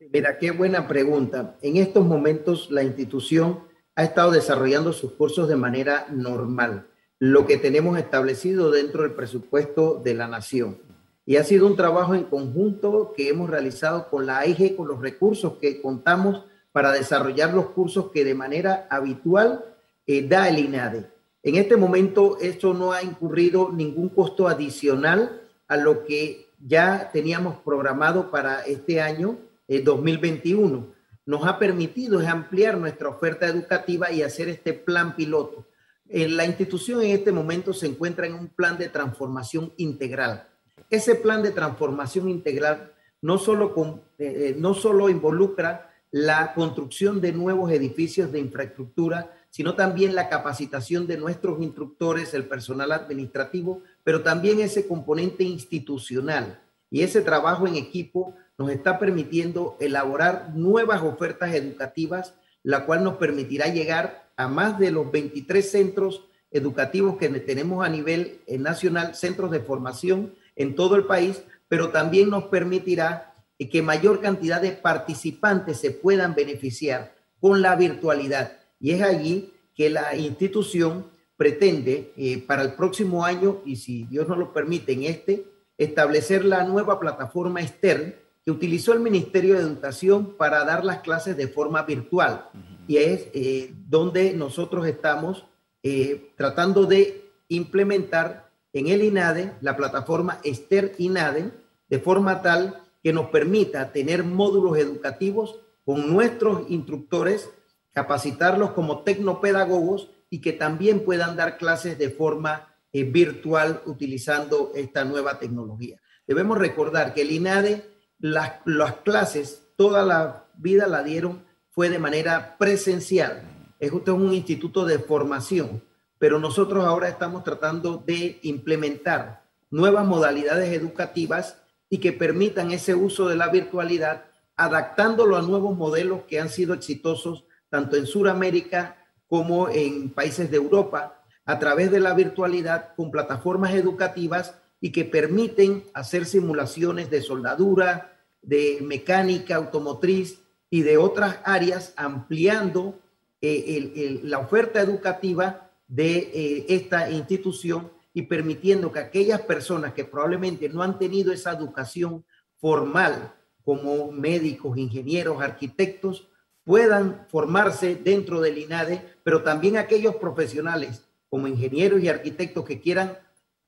Mira, 0.00 0.38
qué 0.38 0.52
buena 0.52 0.86
pregunta. 0.86 1.56
En 1.60 1.76
estos 1.76 2.06
momentos 2.06 2.70
la 2.70 2.84
institución 2.84 3.64
ha 3.96 4.04
estado 4.04 4.30
desarrollando 4.30 4.92
sus 4.92 5.12
cursos 5.12 5.48
de 5.48 5.56
manera 5.56 6.06
normal, 6.08 6.86
lo 7.18 7.46
que 7.46 7.56
tenemos 7.56 7.98
establecido 7.98 8.70
dentro 8.70 9.02
del 9.02 9.14
presupuesto 9.14 10.00
de 10.02 10.14
la 10.14 10.28
nación. 10.28 10.78
Y 11.26 11.34
ha 11.36 11.42
sido 11.42 11.66
un 11.66 11.74
trabajo 11.74 12.14
en 12.14 12.24
conjunto 12.24 13.12
que 13.16 13.28
hemos 13.28 13.50
realizado 13.50 14.08
con 14.08 14.24
la 14.24 14.38
AIG, 14.38 14.76
con 14.76 14.86
los 14.86 15.00
recursos 15.00 15.54
que 15.60 15.82
contamos 15.82 16.44
para 16.70 16.92
desarrollar 16.92 17.52
los 17.52 17.70
cursos 17.70 18.12
que 18.12 18.24
de 18.24 18.36
manera 18.36 18.86
habitual 18.90 19.64
eh, 20.06 20.26
da 20.28 20.48
el 20.48 20.60
INADE. 20.60 21.10
En 21.42 21.56
este 21.56 21.76
momento 21.76 22.38
esto 22.40 22.72
no 22.72 22.92
ha 22.92 23.02
incurrido 23.02 23.72
ningún 23.72 24.10
costo 24.10 24.46
adicional 24.46 25.42
a 25.66 25.76
lo 25.76 26.04
que 26.04 26.46
ya 26.64 27.10
teníamos 27.12 27.56
programado 27.58 28.30
para 28.30 28.60
este 28.60 29.00
año 29.00 29.38
2021. 29.68 30.78
Eh, 30.78 30.94
Nos 31.26 31.46
ha 31.46 31.58
permitido 31.58 32.20
ampliar 32.26 32.78
nuestra 32.78 33.08
oferta 33.08 33.46
educativa 33.46 34.10
y 34.10 34.22
hacer 34.22 34.48
este 34.48 34.72
plan 34.72 35.14
piloto. 35.14 35.66
Eh, 36.08 36.26
la 36.26 36.46
institución 36.46 37.02
en 37.02 37.10
este 37.10 37.32
momento 37.32 37.74
se 37.74 37.86
encuentra 37.86 38.26
en 38.26 38.34
un 38.34 38.48
plan 38.48 38.78
de 38.78 38.88
transformación 38.88 39.72
integral. 39.76 40.48
Ese 40.88 41.14
plan 41.14 41.42
de 41.42 41.50
transformación 41.50 42.30
integral 42.30 42.92
no 43.20 43.36
solo, 43.36 43.74
con, 43.74 44.00
eh, 44.18 44.54
no 44.56 44.72
solo 44.72 45.10
involucra 45.10 45.90
la 46.10 46.54
construcción 46.54 47.20
de 47.20 47.32
nuevos 47.32 47.70
edificios 47.70 48.32
de 48.32 48.38
infraestructura, 48.38 49.34
sino 49.50 49.74
también 49.74 50.14
la 50.14 50.30
capacitación 50.30 51.06
de 51.06 51.18
nuestros 51.18 51.60
instructores, 51.60 52.32
el 52.32 52.44
personal 52.44 52.92
administrativo, 52.92 53.82
pero 54.04 54.22
también 54.22 54.60
ese 54.60 54.86
componente 54.86 55.44
institucional 55.44 56.60
y 56.90 57.02
ese 57.02 57.20
trabajo 57.20 57.66
en 57.66 57.76
equipo 57.76 58.34
nos 58.56 58.70
está 58.70 58.98
permitiendo 58.98 59.76
elaborar 59.80 60.52
nuevas 60.54 61.02
ofertas 61.02 61.54
educativas, 61.54 62.34
la 62.62 62.86
cual 62.86 63.04
nos 63.04 63.16
permitirá 63.16 63.68
llegar 63.68 64.30
a 64.36 64.48
más 64.48 64.78
de 64.78 64.90
los 64.90 65.10
23 65.10 65.70
centros 65.70 66.24
educativos 66.50 67.18
que 67.18 67.28
tenemos 67.28 67.84
a 67.84 67.88
nivel 67.88 68.40
eh, 68.46 68.58
nacional, 68.58 69.14
centros 69.14 69.50
de 69.50 69.60
formación 69.60 70.34
en 70.56 70.74
todo 70.74 70.96
el 70.96 71.04
país, 71.04 71.42
pero 71.68 71.90
también 71.90 72.30
nos 72.30 72.44
permitirá 72.44 73.34
que 73.58 73.82
mayor 73.82 74.20
cantidad 74.20 74.60
de 74.60 74.72
participantes 74.72 75.78
se 75.78 75.90
puedan 75.90 76.34
beneficiar 76.34 77.14
con 77.40 77.60
la 77.60 77.76
virtualidad. 77.76 78.58
Y 78.80 78.92
es 78.92 79.02
allí 79.02 79.52
que 79.74 79.90
la 79.90 80.16
institución 80.16 81.06
pretende 81.36 82.12
eh, 82.16 82.42
para 82.44 82.62
el 82.62 82.72
próximo 82.74 83.24
año, 83.24 83.60
y 83.64 83.76
si 83.76 84.04
Dios 84.04 84.28
nos 84.28 84.38
lo 84.38 84.52
permite 84.52 84.92
en 84.92 85.04
este, 85.04 85.44
establecer 85.78 86.44
la 86.44 86.64
nueva 86.64 86.98
plataforma 87.00 87.62
externa 87.62 88.12
que 88.44 88.50
utilizó 88.50 88.92
el 88.92 89.00
Ministerio 89.00 89.54
de 89.54 89.60
Educación 89.60 90.34
para 90.36 90.64
dar 90.64 90.84
las 90.84 91.00
clases 91.00 91.36
de 91.36 91.48
forma 91.48 91.82
virtual. 91.82 92.48
Y 92.86 92.96
es 92.96 93.28
eh, 93.32 93.72
donde 93.88 94.32
nosotros 94.32 94.86
estamos 94.86 95.44
eh, 95.82 96.32
tratando 96.36 96.84
de 96.84 97.30
implementar 97.48 98.50
en 98.72 98.88
el 98.88 99.02
INADE 99.02 99.52
la 99.60 99.76
plataforma 99.76 100.40
Ester 100.44 100.94
INADE 100.98 101.50
de 101.88 101.98
forma 101.98 102.42
tal 102.42 102.82
que 103.02 103.12
nos 103.12 103.26
permita 103.26 103.92
tener 103.92 104.24
módulos 104.24 104.78
educativos 104.78 105.60
con 105.84 106.12
nuestros 106.12 106.68
instructores, 106.68 107.50
capacitarlos 107.92 108.72
como 108.72 109.00
tecnopedagogos 109.00 110.10
y 110.30 110.40
que 110.40 110.52
también 110.52 111.04
puedan 111.04 111.36
dar 111.36 111.56
clases 111.56 111.98
de 111.98 112.10
forma 112.10 112.67
eh, 112.92 113.04
virtual 113.04 113.82
utilizando 113.86 114.72
esta 114.74 115.04
nueva 115.04 115.38
tecnología. 115.38 116.00
Debemos 116.26 116.58
recordar 116.58 117.14
que 117.14 117.22
el 117.22 117.32
INADE 117.32 117.84
las, 118.18 118.54
las 118.64 118.96
clases, 118.96 119.62
toda 119.76 120.04
la 120.04 120.46
vida 120.56 120.86
la 120.86 121.02
dieron, 121.02 121.44
fue 121.70 121.88
de 121.88 121.98
manera 121.98 122.56
presencial. 122.58 123.42
Es 123.78 123.90
justo 123.90 124.14
un 124.14 124.32
instituto 124.32 124.84
de 124.84 124.98
formación, 124.98 125.82
pero 126.18 126.38
nosotros 126.38 126.84
ahora 126.84 127.08
estamos 127.08 127.44
tratando 127.44 128.02
de 128.04 128.40
implementar 128.42 129.44
nuevas 129.70 130.06
modalidades 130.06 130.72
educativas 130.72 131.58
y 131.88 131.98
que 131.98 132.12
permitan 132.12 132.72
ese 132.72 132.94
uso 132.94 133.28
de 133.28 133.36
la 133.36 133.48
virtualidad, 133.48 134.24
adaptándolo 134.56 135.36
a 135.36 135.42
nuevos 135.42 135.76
modelos 135.76 136.22
que 136.28 136.40
han 136.40 136.48
sido 136.48 136.74
exitosos 136.74 137.44
tanto 137.68 137.96
en 137.96 138.06
Sudamérica 138.06 138.96
como 139.28 139.68
en 139.68 140.10
países 140.10 140.50
de 140.50 140.56
Europa, 140.56 141.17
a 141.48 141.58
través 141.58 141.90
de 141.90 141.98
la 141.98 142.12
virtualidad 142.12 142.94
con 142.94 143.10
plataformas 143.10 143.72
educativas 143.72 144.54
y 144.82 144.92
que 144.92 145.06
permiten 145.06 145.82
hacer 145.94 146.26
simulaciones 146.26 147.08
de 147.08 147.22
soldadura, 147.22 148.12
de 148.42 148.80
mecánica 148.82 149.56
automotriz 149.56 150.40
y 150.68 150.82
de 150.82 150.98
otras 150.98 151.38
áreas, 151.44 151.94
ampliando 151.96 152.98
eh, 153.40 154.20
la 154.24 154.40
oferta 154.40 154.82
educativa 154.82 155.70
de 155.86 156.18
eh, 156.18 156.66
esta 156.68 157.10
institución 157.10 157.90
y 158.12 158.22
permitiendo 158.22 158.92
que 158.92 158.98
aquellas 158.98 159.40
personas 159.40 159.94
que 159.94 160.04
probablemente 160.04 160.68
no 160.68 160.82
han 160.82 160.98
tenido 160.98 161.32
esa 161.32 161.52
educación 161.52 162.26
formal, 162.58 163.32
como 163.64 164.12
médicos, 164.12 164.76
ingenieros, 164.76 165.40
arquitectos, 165.40 166.28
puedan 166.64 167.26
formarse 167.30 167.94
dentro 167.94 168.42
del 168.42 168.58
INADE, 168.58 169.02
pero 169.24 169.42
también 169.42 169.78
aquellos 169.78 170.16
profesionales 170.16 171.07
como 171.28 171.46
ingenieros 171.46 172.02
y 172.02 172.08
arquitectos 172.08 172.64
que 172.64 172.80
quieran 172.80 173.18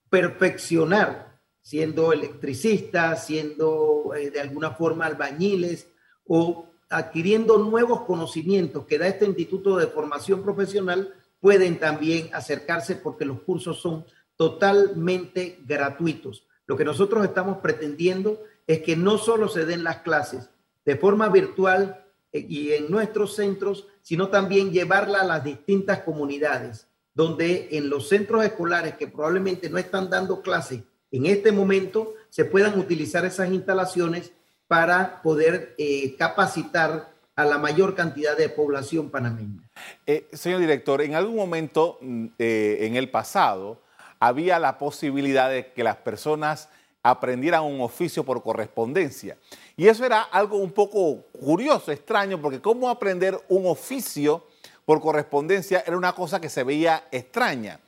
perfeccionar, 0.08 1.40
siendo 1.60 2.12
electricistas, 2.12 3.26
siendo 3.26 4.12
eh, 4.16 4.30
de 4.30 4.40
alguna 4.40 4.72
forma 4.72 5.06
albañiles 5.06 5.88
o 6.26 6.66
adquiriendo 6.88 7.58
nuevos 7.58 8.02
conocimientos 8.02 8.86
que 8.86 8.98
da 8.98 9.06
este 9.06 9.26
Instituto 9.26 9.76
de 9.76 9.86
Formación 9.86 10.42
Profesional, 10.42 11.14
pueden 11.38 11.78
también 11.78 12.30
acercarse 12.32 12.96
porque 12.96 13.24
los 13.24 13.40
cursos 13.42 13.80
son 13.80 14.04
totalmente 14.36 15.60
gratuitos. 15.66 16.44
Lo 16.66 16.76
que 16.76 16.84
nosotros 16.84 17.24
estamos 17.24 17.58
pretendiendo 17.58 18.42
es 18.66 18.80
que 18.82 18.96
no 18.96 19.18
solo 19.18 19.48
se 19.48 19.64
den 19.64 19.84
las 19.84 19.98
clases 19.98 20.50
de 20.84 20.96
forma 20.96 21.28
virtual 21.28 22.04
eh, 22.32 22.44
y 22.48 22.72
en 22.72 22.90
nuestros 22.90 23.34
centros, 23.34 23.86
sino 24.02 24.28
también 24.28 24.72
llevarla 24.72 25.20
a 25.20 25.26
las 25.26 25.44
distintas 25.44 26.00
comunidades 26.00 26.89
donde 27.14 27.68
en 27.72 27.90
los 27.90 28.08
centros 28.08 28.44
escolares 28.44 28.94
que 28.94 29.06
probablemente 29.06 29.68
no 29.68 29.78
están 29.78 30.10
dando 30.10 30.42
clases 30.42 30.82
en 31.12 31.26
este 31.26 31.50
momento, 31.50 32.14
se 32.28 32.44
puedan 32.44 32.78
utilizar 32.78 33.24
esas 33.24 33.50
instalaciones 33.50 34.32
para 34.68 35.20
poder 35.22 35.74
eh, 35.78 36.14
capacitar 36.16 37.10
a 37.34 37.44
la 37.44 37.58
mayor 37.58 37.94
cantidad 37.94 38.36
de 38.36 38.48
población 38.48 39.10
panameña. 39.10 39.68
Eh, 40.06 40.28
señor 40.32 40.60
director, 40.60 41.02
en 41.02 41.14
algún 41.14 41.36
momento 41.36 41.98
mm, 42.00 42.26
eh, 42.38 42.78
en 42.82 42.96
el 42.96 43.10
pasado 43.10 43.82
había 44.20 44.58
la 44.58 44.78
posibilidad 44.78 45.50
de 45.50 45.72
que 45.72 45.82
las 45.82 45.96
personas 45.96 46.68
aprendieran 47.02 47.64
un 47.64 47.80
oficio 47.80 48.24
por 48.24 48.42
correspondencia. 48.42 49.38
Y 49.76 49.88
eso 49.88 50.04
era 50.04 50.22
algo 50.22 50.58
un 50.58 50.70
poco 50.70 51.22
curioso, 51.32 51.90
extraño, 51.90 52.40
porque 52.40 52.60
cómo 52.60 52.90
aprender 52.90 53.40
un 53.48 53.66
oficio 53.66 54.44
por 54.90 55.00
correspondencia 55.00 55.84
era 55.86 55.96
una 55.96 56.12
cosa 56.14 56.40
que 56.40 56.48
se 56.48 56.64
veía 56.64 57.04
extraña. 57.12 57.78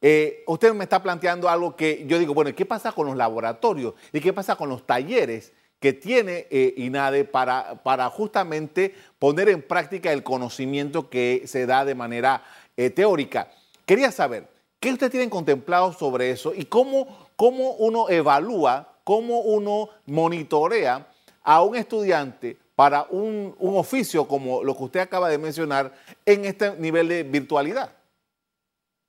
Eh, 0.00 0.42
usted 0.46 0.72
me 0.72 0.84
está 0.84 1.02
planteando 1.02 1.50
algo 1.50 1.76
que 1.76 2.06
yo 2.06 2.18
digo, 2.18 2.32
bueno, 2.32 2.54
¿qué 2.54 2.64
pasa 2.64 2.92
con 2.92 3.06
los 3.08 3.14
laboratorios? 3.14 3.92
¿Y 4.10 4.20
qué 4.20 4.32
pasa 4.32 4.56
con 4.56 4.70
los 4.70 4.86
talleres 4.86 5.52
que 5.78 5.92
tiene 5.92 6.46
eh, 6.50 6.72
INADE 6.78 7.24
para, 7.24 7.82
para 7.82 8.08
justamente 8.08 8.94
poner 9.18 9.50
en 9.50 9.60
práctica 9.60 10.10
el 10.14 10.22
conocimiento 10.22 11.10
que 11.10 11.42
se 11.44 11.66
da 11.66 11.84
de 11.84 11.94
manera 11.94 12.42
eh, 12.78 12.88
teórica? 12.88 13.50
Quería 13.84 14.10
saber, 14.10 14.48
¿qué 14.80 14.90
usted 14.90 15.10
tiene 15.10 15.28
contemplado 15.28 15.92
sobre 15.92 16.30
eso 16.30 16.54
y 16.54 16.64
cómo, 16.64 17.28
cómo 17.36 17.72
uno 17.72 18.08
evalúa, 18.08 18.94
cómo 19.04 19.40
uno 19.40 19.90
monitorea 20.06 21.06
a 21.42 21.60
un 21.60 21.76
estudiante 21.76 22.56
para 22.76 23.04
un, 23.10 23.56
un, 23.58 23.76
oficio 23.76 24.28
como 24.28 24.62
lo 24.62 24.76
que 24.76 24.84
usted 24.84 25.00
acaba 25.00 25.28
de 25.28 25.38
mencionar 25.38 25.94
en 26.24 26.44
este 26.44 26.76
nivel 26.76 27.08
de 27.08 27.22
virtualidad. 27.24 27.90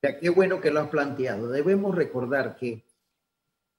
qué 0.00 0.30
bueno 0.30 0.60
que 0.60 0.70
lo 0.70 0.80
has 0.80 0.88
planteado. 0.88 1.48
Debemos 1.50 1.94
recordar 1.94 2.56
que 2.56 2.82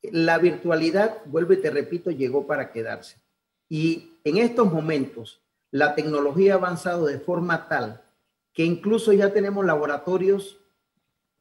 la 0.03 0.37
virtualidad, 0.37 1.17
vuelvo 1.25 1.53
y 1.53 1.61
te 1.61 1.71
repito, 1.71 2.11
llegó 2.11 2.45
para 2.45 2.71
quedarse. 2.71 3.17
Y 3.67 4.13
en 4.23 4.37
estos 4.37 4.71
momentos, 4.71 5.41
la 5.71 5.95
tecnología 5.95 6.53
ha 6.53 6.57
avanzado 6.57 7.07
de 7.07 7.19
forma 7.19 7.67
tal 7.67 8.03
que 8.53 8.63
incluso 8.65 9.11
ya 9.13 9.33
tenemos 9.33 9.65
laboratorios 9.65 10.59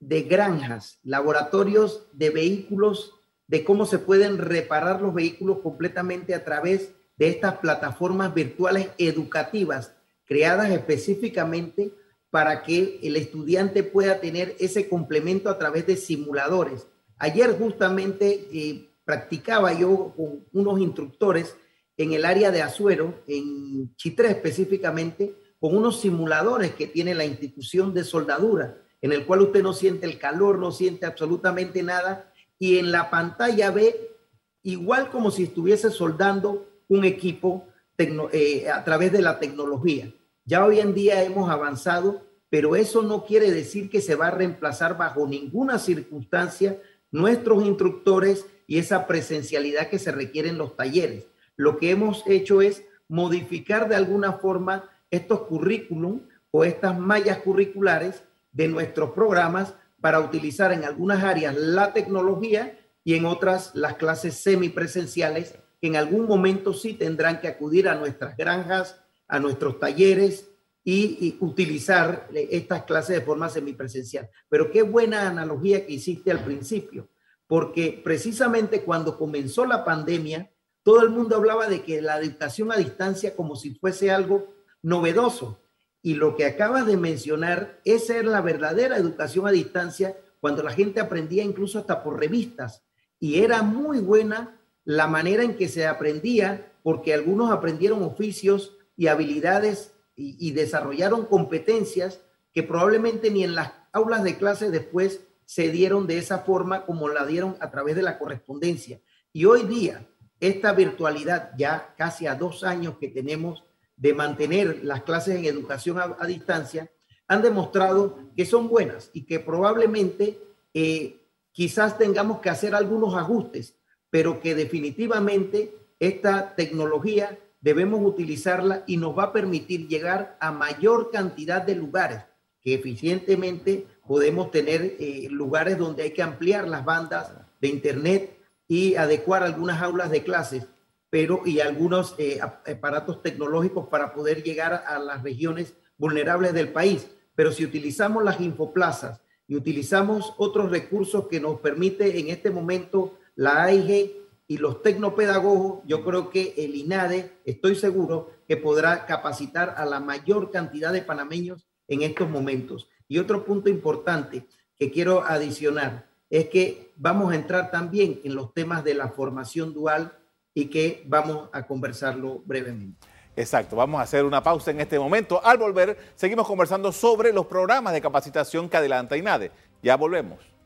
de 0.01 0.23
granjas, 0.23 0.99
laboratorios 1.03 2.07
de 2.13 2.31
vehículos, 2.31 3.15
de 3.47 3.65
cómo 3.65 3.87
se 3.87 3.99
pueden 3.99 4.39
reparar 4.39 5.01
los 5.03 5.15
vehículos 5.15 5.59
completamente 5.59 6.35
a 6.35 6.45
través 6.45 6.93
de 7.19 7.29
estas 7.29 7.59
plataformas 7.59 8.33
virtuales 8.33 8.91
educativas 8.97 9.93
creadas 10.25 10.71
específicamente 10.71 11.93
para 12.31 12.63
que 12.63 13.01
el 13.03 13.17
estudiante 13.17 13.83
pueda 13.83 14.21
tener 14.21 14.55
ese 14.61 14.89
complemento 14.89 15.49
a 15.49 15.59
través 15.59 15.87
de 15.87 15.97
simuladores. 15.97 16.87
Ayer 17.17 17.57
justamente 17.59 18.49
eh, 18.53 18.89
practicaba 19.05 19.73
yo 19.73 20.13
con 20.15 20.45
unos 20.53 20.81
instructores 20.81 21.57
en 21.97 22.13
el 22.13 22.25
área 22.25 22.51
de 22.51 22.63
Azuero, 22.63 23.23
en 23.27 23.95
Chitré 23.97 24.29
específicamente, 24.31 25.35
con 25.59 25.77
unos 25.77 26.01
simuladores 26.01 26.75
que 26.75 26.87
tiene 26.87 27.15
la 27.15 27.25
institución 27.25 27.93
de 27.93 28.05
soldadura, 28.05 28.77
en 29.01 29.13
el 29.13 29.27
cual 29.27 29.43
usted 29.43 29.63
no 29.63 29.73
siente 29.73 30.07
el 30.07 30.19
calor, 30.19 30.59
no 30.59 30.71
siente 30.71 31.07
absolutamente 31.07 31.83
nada, 31.83 32.33
y 32.59 32.79
en 32.79 32.93
la 32.93 33.11
pantalla 33.11 33.71
ve 33.71 34.15
igual 34.63 35.11
como 35.11 35.31
si 35.31 35.45
estuviese 35.45 35.91
soldando 35.91 36.68
un 36.89 37.05
equipo 37.05 37.69
eh, 37.99 38.69
a 38.71 38.85
través 38.85 39.13
de 39.13 39.23
la 39.23 39.39
tecnología. 39.39 40.13
Ya 40.45 40.65
hoy 40.65 40.81
en 40.81 40.95
día 40.95 41.23
hemos 41.23 41.51
avanzado, 41.51 42.27
pero 42.49 42.77
eso 42.77 43.03
no 43.03 43.25
quiere 43.25 43.51
decir 43.51 43.91
que 43.91 44.01
se 44.01 44.15
va 44.15 44.29
a 44.29 44.33
reemplazar 44.33 44.97
bajo 44.97 45.27
ninguna 45.27 45.79
circunstancia 45.79 46.81
nuestros 47.11 47.65
instructores 47.65 48.47
y 48.67 48.79
esa 48.79 49.07
presencialidad 49.07 49.89
que 49.89 49.99
se 49.99 50.13
requiere 50.13 50.49
en 50.49 50.59
los 50.59 50.77
talleres. 50.77 51.27
Lo 51.57 51.79
que 51.79 51.91
hemos 51.91 52.23
hecho 52.27 52.63
es 52.63 52.85
modificar 53.09 53.89
de 53.89 53.97
alguna 53.97 54.35
forma 54.35 54.89
estos 55.11 55.41
currículum 55.43 56.23
o 56.51 56.65
estas 56.65 56.99
mallas 56.99 57.39
curriculares 57.39 58.23
de 58.53 58.69
nuestros 58.69 59.11
programas 59.11 59.75
para 60.01 60.21
utilizar 60.21 60.73
en 60.73 60.85
algunas 60.85 61.25
áreas 61.25 61.57
la 61.57 61.93
tecnología 61.93 62.79
y 63.05 63.15
en 63.15 63.25
otras 63.25 63.75
las 63.75 63.95
clases 63.95 64.35
semipresenciales 64.35 65.59
que 65.81 65.87
en 65.89 65.97
algún 65.97 66.27
momento 66.27 66.73
sí 66.73 66.95
tendrán 66.95 67.41
que 67.41 67.49
acudir 67.49 67.89
a 67.89 67.95
nuestras 67.95 68.37
granjas, 68.37 69.01
a 69.29 69.39
nuestros 69.39 69.79
talleres 69.79 70.49
y, 70.85 71.37
utilizar 71.41 72.29
estas 72.33 72.85
clases 72.85 73.17
de 73.17 73.25
forma 73.25 73.49
semipresencial. 73.49 74.31
Pero 74.49 74.71
qué 74.71 74.83
buena 74.83 75.29
analogía 75.29 75.85
que 75.87 75.93
hiciste 75.93 76.31
al 76.31 76.43
principio, 76.43 77.09
porque 77.47 78.01
precisamente 78.03 78.83
cuando 78.83 79.19
comenzó 79.19 79.67
la 79.67 79.85
pandemia, 79.85 80.51
todo 80.83 81.03
el 81.03 81.11
mundo 81.11 81.37
hablaba 81.37 81.69
de 81.69 81.83
que 81.83 82.01
la 82.01 82.19
educación 82.19 82.73
a 82.73 82.77
distancia 82.77 83.37
como 83.37 83.57
si 83.57 83.75
fuese 83.75 84.11
algo 84.11 84.55
novedoso. 84.83 85.61
Y 86.01 86.15
lo 86.15 86.37
que 86.37 86.47
acabas 86.47 86.87
de 86.87 86.97
mencionar, 86.97 87.81
esa 87.85 88.17
era 88.17 88.31
la 88.31 88.41
verdadera 88.41 88.97
educación 88.97 89.47
a 89.47 89.51
distancia 89.51 90.17
cuando 90.41 90.63
la 90.63 90.73
gente 90.73 91.01
aprendía 91.01 91.45
incluso 91.45 91.79
hasta 91.79 92.03
por 92.03 92.19
revistas. 92.19 92.83
Y 93.21 93.41
era 93.41 93.63
muy 93.63 93.99
buena 93.99 94.58
la 94.89 95.07
manera 95.07 95.43
en 95.43 95.55
que 95.55 95.69
se 95.69 95.87
aprendía, 95.87 96.73
porque 96.83 97.13
algunos 97.13 97.51
aprendieron 97.51 98.03
oficios 98.03 98.79
y 98.97 99.09
habilidades 99.09 99.93
y, 100.17 100.53
desarrollaron 100.53 101.27
competencias 101.27 102.23
que 102.55 102.63
probablemente 102.63 103.31
ni 103.31 103.45
en 103.45 103.55
las 103.55 103.71
aulas 103.93 104.25
de 104.25 104.39
clase 104.39 104.71
después 104.71 105.21
se 105.45 105.69
dieron 105.69 106.07
de 106.07 106.17
esa 106.17 106.39
forma 106.39 106.87
como 106.87 107.11
la 107.11 107.27
dieron 107.27 107.59
a 107.61 107.71
través 107.71 107.97
de 107.97 108.03
la 108.03 108.19
correspondencia. 108.19 108.99
Y 109.31 109.45
hoy 109.45 109.65
día, 109.65 110.09
esta 110.41 110.73
virtualidad, 110.73 111.51
ya 111.59 111.95
casi 111.99 112.27
a 112.27 112.35
dos 112.35 112.65
años 112.65 112.95
que 112.99 113.09
tenemos 113.09 113.65
de 113.95 114.15
mantener 114.15 114.83
las 114.85 115.03
clases 115.03 115.37
en 115.37 115.45
educación 115.45 115.99
a, 115.99 116.27
distancia, 116.27 116.91
han 117.27 117.43
demostrado 117.43 118.21
que 118.35 118.47
son 118.47 118.71
buenas 118.71 119.11
y 119.13 119.27
que 119.27 119.39
probablemente 119.39 120.41
eh, 120.73 121.21
quizás 121.53 121.99
tengamos 121.99 122.41
que 122.41 122.49
hacer 122.49 122.75
algunos 122.75 123.15
ajustes, 123.15 123.78
pero 124.11 124.41
que 124.41 124.55
definitivamente 124.55 125.75
esta 125.99 126.55
tecnología 126.55 127.39
debemos 127.61 128.01
utilizarla 128.05 128.85
y 128.87 128.97
nos 128.97 129.19
va 129.19 129.25
a 129.25 129.33
permitir 129.33 129.89
llegar 129.89 130.37
a 130.41 130.53
mayor 130.53 131.11
cantidad 131.11 131.63
de 131.63 131.75
lugares 131.75 132.23
que 132.61 132.75
eficientemente 132.75 133.87
podemos 134.07 134.51
tener 134.51 134.97
eh, 134.99 135.29
lugares 135.31 135.79
donde 135.79 136.05
hay 136.05 136.13
que 136.13 136.23
ampliar 136.23 136.67
las 136.69 136.85
bandas 136.85 137.33
de 137.61 137.69
internet 137.69 138.39
y 138.67 138.95
adecuar 138.97 139.43
algunas 139.43 139.81
aulas 139.83 140.11
de 140.11 140.23
clases, 140.23 140.67
pero 141.11 141.43
y 141.45 141.61
algunos 141.61 142.15
eh, 142.19 142.41
aparatos 142.41 143.23
tecnológicos 143.23 143.89
para 143.89 144.13
poder 144.13 144.43
llegar 144.43 144.85
a 144.87 144.99
las 144.99 145.23
regiones 145.23 145.75
vulnerables 145.97 146.53
del 146.53 146.71
país. 146.71 147.09
Pero 147.35 147.53
si 147.53 147.65
utilizamos 147.65 148.25
las 148.25 148.41
infoplazas 148.41 149.21
y 149.47 149.57
utilizamos 149.57 150.35
otros 150.37 150.71
recursos 150.71 151.29
que 151.29 151.41
nos 151.41 151.61
permite 151.61 152.19
en 152.19 152.29
este 152.29 152.51
momento 152.51 153.18
la 153.39 153.63
AIG 153.63 154.17
y 154.49 154.57
los 154.57 154.83
tecnopedagogos, 154.83 155.83
yo 155.87 156.05
creo 156.05 156.29
que 156.29 156.55
el 156.59 156.75
INADE, 156.75 157.39
estoy 157.45 157.77
seguro 157.77 158.31
que 158.49 158.57
podrá 158.57 159.07
capacitar 159.07 159.75
a 159.77 159.85
la 159.85 160.01
mayor 160.01 160.51
cantidad 160.51 160.93
de 160.93 161.03
panameños 161.03 161.65
en 161.87 162.03
estos 162.03 162.29
momentos. 162.29 162.89
Y 163.07 163.19
otro 163.19 163.45
punto 163.45 163.71
importante 163.71 164.49
que 164.77 164.91
quiero 164.91 165.23
adicionar 165.23 166.09
es 166.29 166.49
que 166.49 166.91
vamos 166.97 167.31
a 167.31 167.37
entrar 167.37 167.71
también 167.71 168.21
en 168.25 168.35
los 168.35 168.53
temas 168.53 168.83
de 168.83 168.95
la 168.95 169.09
formación 169.11 169.73
dual 169.73 170.19
y 170.53 170.65
que 170.67 171.05
vamos 171.07 171.49
a 171.53 171.65
conversarlo 171.65 172.43
brevemente. 172.45 173.07
Exacto, 173.37 173.77
vamos 173.77 174.01
a 174.01 174.03
hacer 174.03 174.25
una 174.25 174.43
pausa 174.43 174.73
en 174.73 174.81
este 174.81 174.99
momento. 174.99 175.41
Al 175.45 175.59
volver, 175.59 175.97
seguimos 176.17 176.45
conversando 176.45 176.91
sobre 176.91 177.33
los 177.33 177.47
programas 177.47 177.93
de 177.93 178.01
capacitación 178.01 178.69
que 178.69 178.79
adelanta 178.79 179.17
INADE. 179.17 179.53
Ya 179.81 179.97
volvemos. 179.97 180.58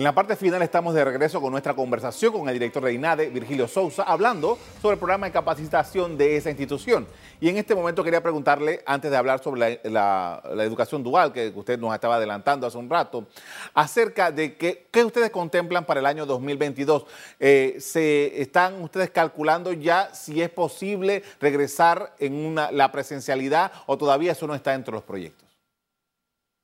En 0.00 0.04
la 0.04 0.14
parte 0.14 0.34
final 0.34 0.62
estamos 0.62 0.94
de 0.94 1.04
regreso 1.04 1.42
con 1.42 1.52
nuestra 1.52 1.74
conversación 1.74 2.32
con 2.32 2.48
el 2.48 2.54
director 2.54 2.82
de 2.82 2.94
INADE, 2.94 3.28
Virgilio 3.28 3.68
Sousa, 3.68 4.02
hablando 4.04 4.56
sobre 4.80 4.94
el 4.94 4.98
programa 4.98 5.26
de 5.26 5.32
capacitación 5.32 6.16
de 6.16 6.38
esa 6.38 6.48
institución. 6.48 7.06
Y 7.38 7.50
en 7.50 7.58
este 7.58 7.74
momento 7.74 8.02
quería 8.02 8.22
preguntarle, 8.22 8.82
antes 8.86 9.10
de 9.10 9.18
hablar 9.18 9.42
sobre 9.42 9.78
la, 9.84 10.42
educación 10.56 11.02
dual 11.02 11.34
que 11.34 11.52
usted 11.54 11.78
nos 11.78 11.92
estaba 11.92 12.16
adelantando 12.16 12.66
hace 12.66 12.78
un 12.78 12.88
rato, 12.88 13.26
acerca 13.74 14.32
de 14.32 14.56
qué 14.56 15.04
ustedes 15.04 15.28
contemplan 15.28 15.84
para 15.84 16.00
el 16.00 16.06
año 16.06 16.24
2022. 16.24 17.04
Eh, 17.38 17.76
¿Se 17.78 18.40
están 18.40 18.80
ustedes 18.80 19.10
calculando 19.10 19.70
ya 19.74 20.14
si 20.14 20.40
es 20.40 20.48
posible 20.48 21.22
regresar 21.40 22.14
en 22.18 22.54
la 22.54 22.90
presencialidad 22.90 23.70
o 23.84 23.98
todavía 23.98 24.32
eso 24.32 24.46
no 24.46 24.54
está 24.54 24.72
dentro 24.72 24.92
de 24.92 24.96
los 24.96 25.04
proyectos? 25.04 25.49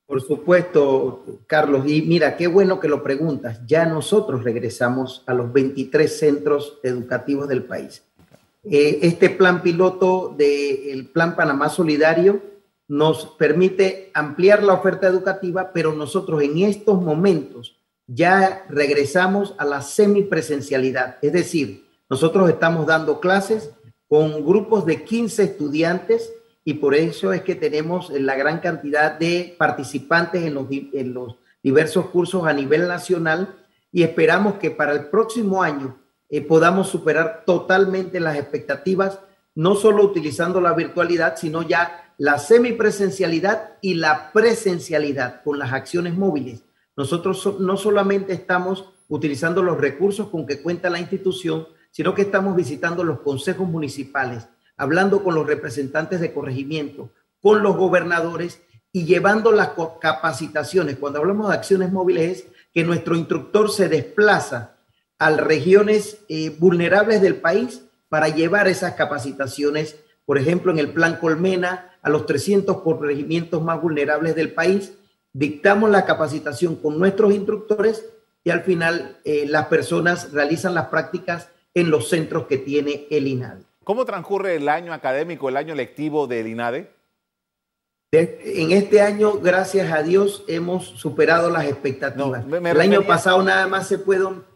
Por 0.07 0.23
supuesto, 0.23 1.25
Carlos. 1.47 1.85
Y 1.87 2.03
mira, 2.03 2.37
qué 2.37 2.47
bueno 2.47 2.79
que 2.79 2.89
lo 2.89 3.03
preguntas. 3.03 3.61
Ya 3.67 3.87
nosotros 3.87 4.45
regresamos 4.45 5.25
a 5.27 5.35
los 5.35 5.53
23 5.53 6.19
centros 6.19 6.79
educativos 6.85 7.49
del 7.49 7.65
país. 7.65 8.03
Eh, 8.63 9.01
este 9.03 9.31
plan 9.31 9.63
piloto 9.63 10.35
del 10.37 11.07
Plan 11.07 11.35
Panamá 11.35 11.69
Solidario 11.69 12.41
nos 12.89 13.27
permite 13.27 14.11
ampliar 14.15 14.63
la 14.63 14.75
oferta 14.75 15.09
educativa, 15.09 15.73
pero 15.73 15.93
nosotros 15.93 16.41
en 16.43 16.59
estos 16.59 17.03
momentos 17.03 17.77
ya 18.07 18.65
regresamos 18.69 19.55
a 19.59 19.65
la 19.65 19.83
semipresencialidad. 19.83 21.17
Es 21.21 21.33
decir, 21.33 21.85
nosotros 22.09 22.49
estamos 22.49 22.87
dando 22.87 23.19
clases 23.19 23.71
con 24.09 24.45
grupos 24.45 24.87
de 24.87 25.03
15 25.03 25.43
estudiantes 25.43 26.33
y 26.69 26.75
por 26.75 26.97
eso 26.97 27.33
es 27.33 27.43
que 27.43 27.55
tenemos 27.55 28.11
la 28.11 28.35
gran 28.35 28.59
cantidad 28.59 29.17
de 29.17 29.55
participantes 29.57 30.43
en 30.43 30.55
los, 30.55 30.67
en 30.69 31.15
los 31.15 31.37
diversos 31.63 32.07
cursos 32.07 32.45
a 32.45 32.53
nivel 32.53 32.89
nacional 32.89 33.55
y 33.93 34.03
esperamos 34.03 34.55
que 34.55 34.73
para 34.73 34.91
el 34.91 35.07
próximo 35.07 35.63
año 35.63 35.97
eh, 36.29 36.41
podamos 36.41 36.89
superar 36.89 37.45
totalmente 37.47 38.19
las 38.19 38.37
expectativas, 38.37 39.21
no 39.55 39.77
solo 39.77 40.03
utilizando 40.03 40.61
la 40.61 40.73
virtualidad, 40.73 41.37
sino 41.37 41.63
ya 41.63 42.13
la 42.19 42.37
semipresencialidad 42.41 43.75
y 43.81 43.95
la 43.95 44.33
presencialidad 44.33 45.45
con 45.45 45.61
las 45.61 45.73
acciones 45.73 46.15
móviles. 46.15 46.65
Nosotros 46.97 47.61
no 47.61 47.77
solamente 47.77 48.33
estamos 48.33 48.93
utilizando 49.07 49.63
los 49.63 49.81
recursos 49.81 50.31
con 50.31 50.49
que 50.49 50.63
cuenta 50.63 50.91
la 50.91 50.99
institución, 50.99 51.69
sino 51.93 52.13
que 52.13 52.23
estamos 52.23 52.57
visitando 52.57 53.05
los 53.05 53.21
consejos 53.21 53.69
municipales, 53.69 54.49
hablando 54.77 55.23
con 55.23 55.35
los 55.35 55.47
representantes 55.47 56.21
de 56.21 56.33
corregimiento, 56.33 57.11
con 57.41 57.63
los 57.63 57.77
gobernadores 57.77 58.61
y 58.93 59.05
llevando 59.05 59.53
las 59.53 59.73
capacitaciones. 60.01 60.97
Cuando 60.97 61.19
hablamos 61.19 61.49
de 61.49 61.55
acciones 61.55 61.93
móviles 61.93 62.39
es 62.39 62.47
que 62.73 62.85
nuestro 62.85 63.15
instructor 63.15 63.71
se 63.71 63.89
desplaza 63.89 64.77
a 65.19 65.31
regiones 65.31 66.19
eh, 66.29 66.51
vulnerables 66.59 67.21
del 67.21 67.37
país 67.37 67.83
para 68.09 68.29
llevar 68.29 68.69
esas 68.69 68.95
capacitaciones, 68.95 69.97
por 70.25 70.39
ejemplo, 70.39 70.73
en 70.73 70.79
el 70.79 70.93
Plan 70.93 71.17
Colmena, 71.17 71.93
a 72.03 72.11
los 72.11 72.27
300 72.27 72.83
corregimientos 72.83 73.63
más 73.63 73.83
vulnerables 73.83 74.35
del 74.35 74.53
país, 74.53 74.93
dictamos 75.33 75.91
la 75.91 76.07
capacitación 76.07 76.77
con 76.77 76.99
nuestros 76.99 77.35
instructores 77.35 78.07
y 78.45 78.51
al 78.51 78.63
final 78.63 79.19
eh, 79.25 79.45
las 79.47 79.67
personas 79.67 80.33
realizan 80.33 80.75
las 80.75 80.87
prácticas 80.87 81.51
en 81.75 81.91
los 81.91 82.09
centros 82.09 82.47
que 82.47 82.59
tiene 82.59 83.07
el 83.11 83.27
INADE. 83.27 83.66
¿Cómo 83.87 84.05
transcurre 84.05 84.57
el 84.57 84.69
año 84.69 84.93
académico, 84.93 85.49
el 85.49 85.57
año 85.57 85.73
lectivo 85.77 86.27
del 86.27 86.49
INADE? 86.49 86.91
En 88.11 88.73
este 88.73 89.01
año, 89.01 89.35
gracias 89.35 89.93
a 89.93 90.03
Dios, 90.03 90.43
hemos 90.49 90.87
superado 90.87 91.51
las 91.51 91.67
expectativas. 91.67 92.45
el 92.45 92.81
año 92.81 93.03
pasado 93.03 93.45
nada 93.45 93.69
más 93.69 93.87
se, 93.87 94.01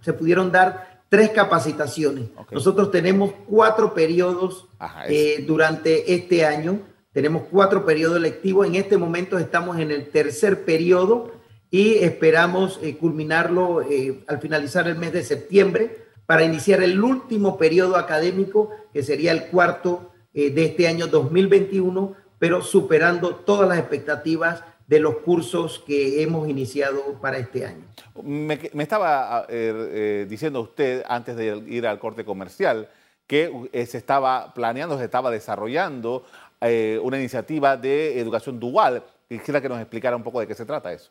se 0.00 0.12
pudieron 0.14 0.50
dar 0.50 1.04
tres 1.08 1.30
capacitaciones. 1.30 2.24
Nosotros 2.50 2.90
tenemos 2.90 3.32
cuatro 3.46 3.94
periodos 3.94 4.68
eh, 5.08 5.44
durante 5.46 6.12
este 6.12 6.44
año. 6.44 6.80
Tenemos 7.12 7.44
cuatro 7.52 7.86
periodos 7.86 8.20
lectivos. 8.20 8.66
En 8.66 8.74
este 8.74 8.98
momento 8.98 9.38
estamos 9.38 9.78
en 9.78 9.92
el 9.92 10.08
tercer 10.10 10.64
periodo 10.64 11.30
y 11.70 11.98
esperamos 11.98 12.80
eh, 12.82 12.96
culminarlo 12.96 13.82
eh, 13.82 14.24
al 14.26 14.40
finalizar 14.40 14.88
el 14.88 14.96
mes 14.96 15.12
de 15.12 15.22
septiembre 15.22 16.09
para 16.30 16.44
iniciar 16.44 16.80
el 16.80 17.02
último 17.02 17.58
periodo 17.58 17.96
académico, 17.96 18.70
que 18.92 19.02
sería 19.02 19.32
el 19.32 19.46
cuarto 19.48 20.12
de 20.32 20.64
este 20.64 20.86
año 20.86 21.08
2021 21.08 22.14
pero 22.38 22.62
superando 22.62 23.34
todas 23.34 23.68
las 23.68 23.80
expectativas 23.80 24.62
de 24.86 25.00
los 25.00 25.18
cursos 25.18 25.82
que 25.84 26.22
hemos 26.22 26.48
iniciado 26.48 27.00
para 27.20 27.38
este 27.38 27.66
año. 27.66 27.84
Me, 28.22 28.54
estaba 28.78 29.44
eh, 29.48 29.72
eh, 29.92 30.26
diciendo 30.28 30.60
usted 30.60 31.02
antes 31.08 31.34
de 31.34 31.64
ir 31.66 31.84
al 31.84 31.98
corte 31.98 32.24
comercial 32.24 32.88
que 33.26 33.68
eh, 33.72 33.86
se 33.86 33.98
estaba 33.98 34.54
planeando, 34.54 34.98
se 34.98 35.06
estaba 35.06 35.32
desarrollando 35.32 36.24
una 36.60 37.18
iniciativa 37.18 37.76
de 37.76 38.20
educación 38.20 38.60
dual. 38.60 39.02
Quisiera 39.28 39.60
que 39.60 39.68
nos 39.68 39.80
explicara 39.80 40.14
un 40.14 40.22
poco 40.22 40.38
de 40.38 40.46
qué 40.46 40.54
se 40.54 40.64
trata 40.64 40.92
eso. 40.92 41.10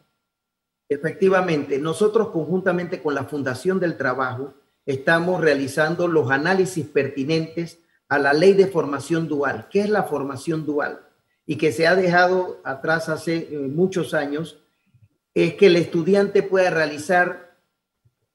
Efectivamente, 0.87 1.77
nosotros 1.77 2.29
conjuntamente 2.29 3.01
con 3.01 3.15
la 3.15 3.25
Fundación 3.25 3.79
del 3.81 3.97
Trabajo 3.97 4.53
estamos 4.85 5.41
realizando 5.41 6.07
los 6.07 6.31
análisis 6.31 6.85
pertinentes 6.85 7.79
a 8.07 8.19
la 8.19 8.33
ley 8.33 8.53
de 8.53 8.67
formación 8.67 9.27
dual. 9.27 9.67
¿Qué 9.69 9.81
es 9.81 9.89
la 9.89 10.03
formación 10.03 10.65
dual? 10.65 11.01
y 11.49 11.55
que 11.55 11.71
se 11.71 11.87
ha 11.87 11.95
dejado 11.95 12.59
atrás 12.63 13.09
hace 13.09 13.37
eh, 13.37 13.57
muchos 13.57 14.13
años, 14.13 14.59
es 15.33 15.55
que 15.55 15.65
el 15.65 15.77
estudiante 15.77 16.43
pueda 16.43 16.69
realizar 16.69 17.57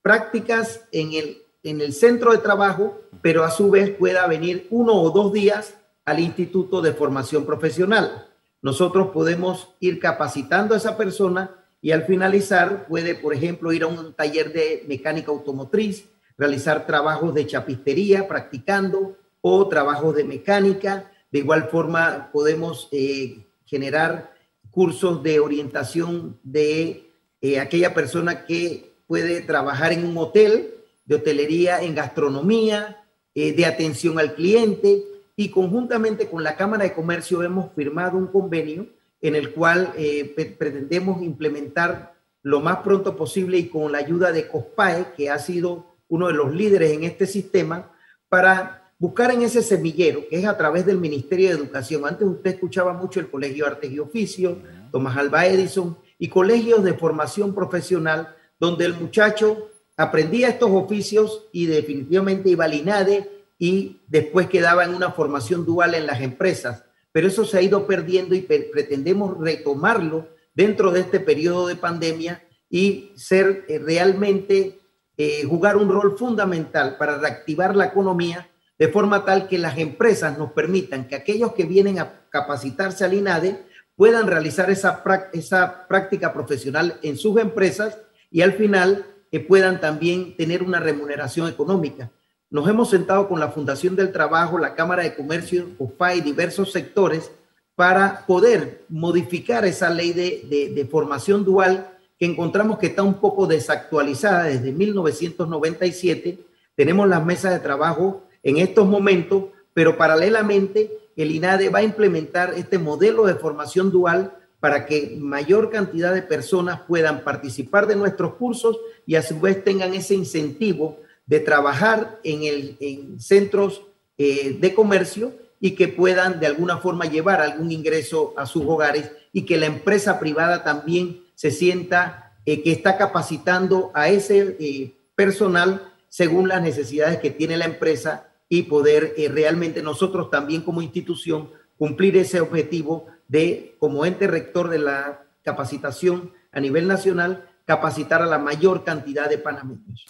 prácticas 0.02 0.80
en 0.90 1.12
el, 1.12 1.42
en 1.62 1.80
el 1.80 1.92
centro 1.92 2.32
de 2.32 2.38
trabajo, 2.38 3.00
pero 3.22 3.44
a 3.44 3.52
su 3.52 3.70
vez 3.70 3.90
pueda 3.90 4.26
venir 4.26 4.66
uno 4.70 5.00
o 5.00 5.12
dos 5.12 5.32
días 5.32 5.74
al 6.04 6.18
Instituto 6.18 6.82
de 6.82 6.92
Formación 6.92 7.46
Profesional. 7.46 8.26
Nosotros 8.62 9.10
podemos 9.12 9.68
ir 9.78 10.00
capacitando 10.00 10.74
a 10.74 10.78
esa 10.78 10.96
persona 10.96 11.52
y 11.80 11.92
al 11.92 12.02
finalizar 12.06 12.88
puede, 12.88 13.14
por 13.14 13.32
ejemplo, 13.32 13.72
ir 13.72 13.84
a 13.84 13.86
un 13.86 14.12
taller 14.14 14.52
de 14.52 14.84
mecánica 14.88 15.30
automotriz, 15.30 16.08
realizar 16.36 16.86
trabajos 16.86 17.34
de 17.34 17.46
chapistería 17.46 18.26
practicando 18.28 19.16
o 19.40 19.68
trabajos 19.68 20.16
de 20.16 20.24
mecánica, 20.24 21.10
de 21.34 21.40
igual 21.40 21.68
forma, 21.68 22.30
podemos 22.32 22.88
eh, 22.92 23.44
generar 23.64 24.32
cursos 24.70 25.20
de 25.24 25.40
orientación 25.40 26.38
de 26.44 27.10
eh, 27.40 27.58
aquella 27.58 27.92
persona 27.92 28.46
que 28.46 28.92
puede 29.08 29.40
trabajar 29.40 29.92
en 29.92 30.06
un 30.06 30.16
hotel, 30.16 30.74
de 31.06 31.16
hotelería, 31.16 31.82
en 31.82 31.96
gastronomía, 31.96 33.04
eh, 33.34 33.52
de 33.52 33.66
atención 33.66 34.20
al 34.20 34.36
cliente. 34.36 35.02
Y 35.34 35.48
conjuntamente 35.48 36.28
con 36.28 36.44
la 36.44 36.54
Cámara 36.54 36.84
de 36.84 36.94
Comercio 36.94 37.42
hemos 37.42 37.72
firmado 37.72 38.16
un 38.16 38.28
convenio 38.28 38.86
en 39.20 39.34
el 39.34 39.52
cual 39.52 39.92
pretendemos 40.36 41.20
implementar 41.20 42.14
lo 42.42 42.60
más 42.60 42.76
pronto 42.78 43.16
posible 43.16 43.58
y 43.58 43.68
con 43.68 43.90
la 43.90 43.98
ayuda 43.98 44.30
de 44.30 44.46
COSPAE, 44.46 45.14
que 45.16 45.30
ha 45.30 45.38
sido 45.40 45.93
uno 46.08 46.28
de 46.28 46.34
los 46.34 46.54
líderes 46.54 46.92
en 46.92 47.04
este 47.04 47.26
sistema, 47.26 47.90
para 48.28 48.92
buscar 48.98 49.30
en 49.30 49.42
ese 49.42 49.62
semillero, 49.62 50.24
que 50.28 50.38
es 50.38 50.46
a 50.46 50.56
través 50.56 50.86
del 50.86 50.98
Ministerio 50.98 51.48
de 51.48 51.54
Educación. 51.54 52.06
Antes 52.06 52.26
usted 52.26 52.52
escuchaba 52.52 52.92
mucho 52.92 53.20
el 53.20 53.30
Colegio 53.30 53.66
Artes 53.66 53.90
y 53.90 53.98
Oficio, 53.98 54.58
Tomás 54.90 55.16
Alba 55.16 55.46
Edison, 55.46 55.96
y 56.18 56.28
colegios 56.28 56.84
de 56.84 56.94
formación 56.94 57.54
profesional, 57.54 58.34
donde 58.58 58.84
el 58.84 58.94
muchacho 58.94 59.68
aprendía 59.96 60.48
estos 60.48 60.70
oficios 60.70 61.46
y 61.52 61.66
definitivamente 61.66 62.50
iba 62.50 62.64
al 62.64 62.74
INADE 62.74 63.30
y 63.58 64.00
después 64.08 64.48
quedaba 64.48 64.84
en 64.84 64.94
una 64.94 65.12
formación 65.12 65.64
dual 65.64 65.94
en 65.94 66.06
las 66.06 66.20
empresas. 66.20 66.84
Pero 67.12 67.28
eso 67.28 67.44
se 67.44 67.58
ha 67.58 67.62
ido 67.62 67.86
perdiendo 67.86 68.34
y 68.34 68.40
pretendemos 68.40 69.38
retomarlo 69.38 70.28
dentro 70.54 70.90
de 70.90 71.00
este 71.00 71.20
periodo 71.20 71.66
de 71.66 71.76
pandemia 71.76 72.42
y 72.70 73.12
ser 73.16 73.64
eh, 73.68 73.78
realmente, 73.78 74.80
eh, 75.16 75.44
jugar 75.44 75.76
un 75.76 75.88
rol 75.88 76.18
fundamental 76.18 76.96
para 76.96 77.18
reactivar 77.18 77.76
la 77.76 77.86
economía 77.86 78.48
de 78.78 78.88
forma 78.88 79.24
tal 79.24 79.46
que 79.46 79.58
las 79.58 79.78
empresas 79.78 80.36
nos 80.36 80.52
permitan 80.52 81.06
que 81.06 81.14
aquellos 81.14 81.52
que 81.52 81.64
vienen 81.64 82.00
a 82.00 82.22
capacitarse 82.30 83.04
al 83.04 83.14
INADE 83.14 83.64
puedan 83.94 84.26
realizar 84.26 84.70
esa, 84.70 85.02
esa 85.32 85.86
práctica 85.86 86.32
profesional 86.32 86.98
en 87.02 87.16
sus 87.16 87.38
empresas 87.40 87.98
y 88.30 88.42
al 88.42 88.54
final 88.54 89.06
que 89.30 89.38
puedan 89.38 89.80
también 89.80 90.36
tener 90.36 90.62
una 90.62 90.80
remuneración 90.80 91.48
económica. 91.48 92.10
Nos 92.50 92.68
hemos 92.68 92.90
sentado 92.90 93.28
con 93.28 93.38
la 93.38 93.52
Fundación 93.52 93.94
del 93.96 94.12
Trabajo, 94.12 94.58
la 94.58 94.74
Cámara 94.74 95.04
de 95.04 95.14
Comercio, 95.14 95.68
UFA 95.78 96.16
y 96.16 96.20
diversos 96.20 96.72
sectores 96.72 97.30
para 97.76 98.26
poder 98.26 98.84
modificar 98.88 99.64
esa 99.64 99.90
ley 99.90 100.12
de, 100.12 100.72
de 100.74 100.86
formación 100.86 101.44
dual 101.44 101.93
encontramos 102.24 102.78
que 102.78 102.86
está 102.86 103.02
un 103.02 103.14
poco 103.14 103.46
desactualizada 103.46 104.44
desde 104.44 104.72
1997. 104.72 106.38
Tenemos 106.74 107.08
las 107.08 107.24
mesas 107.24 107.52
de 107.52 107.60
trabajo 107.60 108.24
en 108.42 108.58
estos 108.58 108.86
momentos, 108.86 109.44
pero 109.72 109.96
paralelamente 109.96 110.90
el 111.16 111.30
INADE 111.30 111.68
va 111.68 111.80
a 111.80 111.84
implementar 111.84 112.54
este 112.54 112.78
modelo 112.78 113.26
de 113.26 113.34
formación 113.34 113.90
dual 113.90 114.32
para 114.60 114.86
que 114.86 115.16
mayor 115.20 115.70
cantidad 115.70 116.14
de 116.14 116.22
personas 116.22 116.80
puedan 116.88 117.22
participar 117.22 117.86
de 117.86 117.96
nuestros 117.96 118.34
cursos 118.34 118.78
y 119.06 119.16
a 119.16 119.22
su 119.22 119.38
vez 119.38 119.62
tengan 119.62 119.92
ese 119.92 120.14
incentivo 120.14 120.98
de 121.26 121.40
trabajar 121.40 122.18
en, 122.24 122.44
el, 122.44 123.16
centros 123.20 123.82
eh, 124.16 124.56
de 124.58 124.74
comercio 124.74 125.32
y 125.60 125.72
que 125.72 125.88
puedan 125.88 126.40
de 126.40 126.46
alguna 126.46 126.78
forma 126.78 127.06
llevar 127.06 127.40
algún 127.40 127.72
ingreso 127.72 128.34
a 128.36 128.46
sus 128.46 128.64
hogares 128.64 129.10
y 129.32 129.42
que 129.42 129.56
la 129.56 129.66
empresa 129.66 130.18
privada 130.18 130.62
también 130.64 131.23
se 131.34 131.50
sienta 131.50 132.32
eh, 132.46 132.62
que 132.62 132.72
está 132.72 132.96
capacitando 132.96 133.90
a 133.94 134.08
ese 134.08 134.56
eh, 134.60 134.94
personal 135.14 135.92
según 136.08 136.48
las 136.48 136.62
necesidades 136.62 137.18
que 137.18 137.30
tiene 137.30 137.56
la 137.56 137.64
empresa 137.64 138.28
y 138.48 138.64
poder 138.64 139.14
eh, 139.16 139.28
realmente 139.28 139.82
nosotros 139.82 140.30
también 140.30 140.62
como 140.62 140.82
institución 140.82 141.50
cumplir 141.78 142.16
ese 142.16 142.40
objetivo 142.40 143.06
de, 143.28 143.76
como 143.78 144.04
ente 144.06 144.26
rector 144.26 144.68
de 144.68 144.78
la 144.78 145.24
capacitación 145.42 146.32
a 146.52 146.60
nivel 146.60 146.86
nacional, 146.86 147.48
capacitar 147.64 148.22
a 148.22 148.26
la 148.26 148.38
mayor 148.38 148.84
cantidad 148.84 149.28
de 149.28 149.38
panameños. 149.38 150.06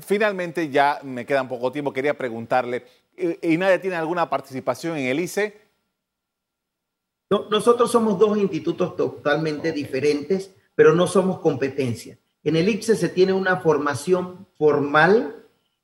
Finalmente, 0.00 0.68
ya 0.68 1.00
me 1.02 1.24
queda 1.24 1.42
un 1.42 1.48
poco 1.48 1.72
tiempo, 1.72 1.92
quería 1.92 2.18
preguntarle, 2.18 2.84
¿INADE 3.42 3.78
tiene 3.78 3.96
alguna 3.96 4.28
participación 4.28 4.98
en 4.98 5.06
el 5.06 5.20
ICE? 5.20 5.66
nosotros 7.28 7.90
somos 7.90 8.18
dos 8.18 8.38
institutos 8.38 8.96
totalmente 8.96 9.72
diferentes, 9.72 10.54
pero 10.76 10.94
no 10.94 11.08
somos 11.08 11.40
competencia. 11.40 12.18
En 12.44 12.54
el 12.54 12.68
IPSE 12.68 12.94
se 12.94 13.08
tiene 13.08 13.32
una 13.32 13.56
formación 13.56 14.46
formal 14.56 15.42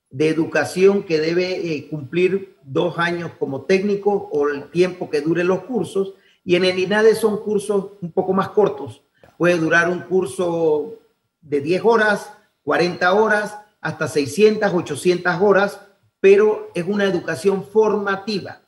de 0.09 0.29
educación 0.29 1.03
que 1.03 1.19
debe 1.19 1.73
eh, 1.73 1.89
cumplir 1.89 2.55
dos 2.63 2.97
años 2.99 3.31
como 3.37 3.63
técnico 3.63 4.29
o 4.31 4.47
el 4.47 4.69
tiempo 4.69 5.09
que 5.09 5.21
dure 5.21 5.43
los 5.43 5.63
cursos. 5.63 6.13
Y 6.45 6.55
en 6.55 6.63
el 6.63 6.79
INADE 6.79 7.15
son 7.15 7.37
cursos 7.37 7.93
un 7.99 8.11
poco 8.11 8.31
más 8.31 8.49
cortos. 8.49 9.01
Puede 9.37 9.57
durar 9.57 9.89
un 9.89 10.01
curso 10.01 10.93
de 11.41 11.59
10 11.59 11.81
horas, 11.83 12.31
40 12.63 13.13
horas, 13.13 13.57
hasta 13.81 14.07
600, 14.07 14.71
800 14.73 15.41
horas, 15.41 15.81
pero 16.19 16.69
es 16.75 16.85
una 16.87 17.03
educación 17.03 17.65
formativa, 17.65 18.61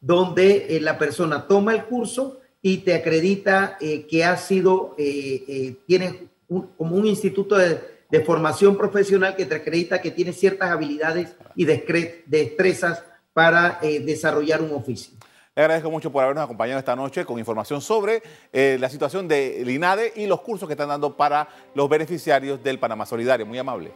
donde 0.00 0.76
eh, 0.76 0.80
la 0.80 0.98
persona 0.98 1.48
toma 1.48 1.74
el 1.74 1.84
curso 1.86 2.39
y 2.62 2.78
te 2.78 2.94
acredita 2.94 3.76
eh, 3.80 4.06
que 4.06 4.24
ha 4.24 4.36
sido, 4.36 4.94
eh, 4.98 5.76
tiene 5.86 6.28
como 6.76 6.96
un 6.96 7.06
instituto 7.06 7.56
de, 7.56 8.00
formación 8.26 8.76
profesional 8.76 9.36
que 9.36 9.46
te 9.46 9.54
acredita 9.54 10.00
que 10.00 10.10
tiene 10.10 10.32
ciertas 10.32 10.70
habilidades 10.70 11.28
y 11.54 11.64
destrezas 11.64 13.04
para 13.32 13.78
desarrollar 13.80 14.60
un 14.60 14.72
oficio. 14.72 15.16
Le 15.54 15.62
agradezco 15.62 15.92
mucho 15.92 16.10
por 16.10 16.24
habernos 16.24 16.42
acompañado 16.42 16.80
esta 16.80 16.96
noche 16.96 17.24
con 17.24 17.38
información 17.38 17.80
sobre 17.80 18.20
la 18.52 18.88
situación 18.88 19.28
del 19.28 19.70
INADE 19.70 20.12
y 20.16 20.26
los 20.26 20.40
cursos 20.40 20.68
que 20.68 20.72
están 20.72 20.88
dando 20.88 21.16
para 21.16 21.48
los 21.72 21.88
beneficiarios 21.88 22.60
del 22.64 22.80
Panamá 22.80 23.06
Solidario. 23.06 23.46
Muy 23.46 23.58
amable. 23.58 23.92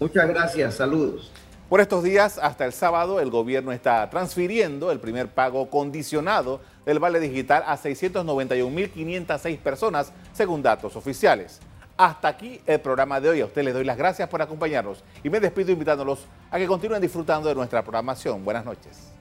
Muchas 0.00 0.26
gracias, 0.26 0.76
saludos. 0.76 1.30
Por 1.70 1.80
estos 1.80 2.02
días, 2.02 2.36
hasta 2.42 2.64
el 2.64 2.72
sábado, 2.72 3.20
el 3.20 3.30
gobierno 3.30 3.70
está 3.70 4.10
transfiriendo 4.10 4.90
el 4.90 4.98
primer 4.98 5.28
pago 5.28 5.70
condicionado 5.70 6.60
del 6.84 6.98
vale 6.98 7.20
digital 7.20 7.62
a 7.64 7.78
691.506 7.78 9.56
personas, 9.58 10.12
según 10.32 10.64
datos 10.64 10.96
oficiales. 10.96 11.60
Hasta 11.96 12.26
aquí 12.26 12.60
el 12.66 12.80
programa 12.80 13.20
de 13.20 13.28
hoy. 13.28 13.40
A 13.40 13.46
ustedes 13.46 13.66
les 13.66 13.74
doy 13.74 13.84
las 13.84 13.96
gracias 13.96 14.28
por 14.28 14.42
acompañarnos 14.42 15.04
y 15.22 15.30
me 15.30 15.38
despido 15.38 15.70
invitándolos 15.70 16.26
a 16.50 16.58
que 16.58 16.66
continúen 16.66 17.00
disfrutando 17.00 17.48
de 17.48 17.54
nuestra 17.54 17.82
programación. 17.82 18.44
Buenas 18.44 18.64
noches. 18.64 19.12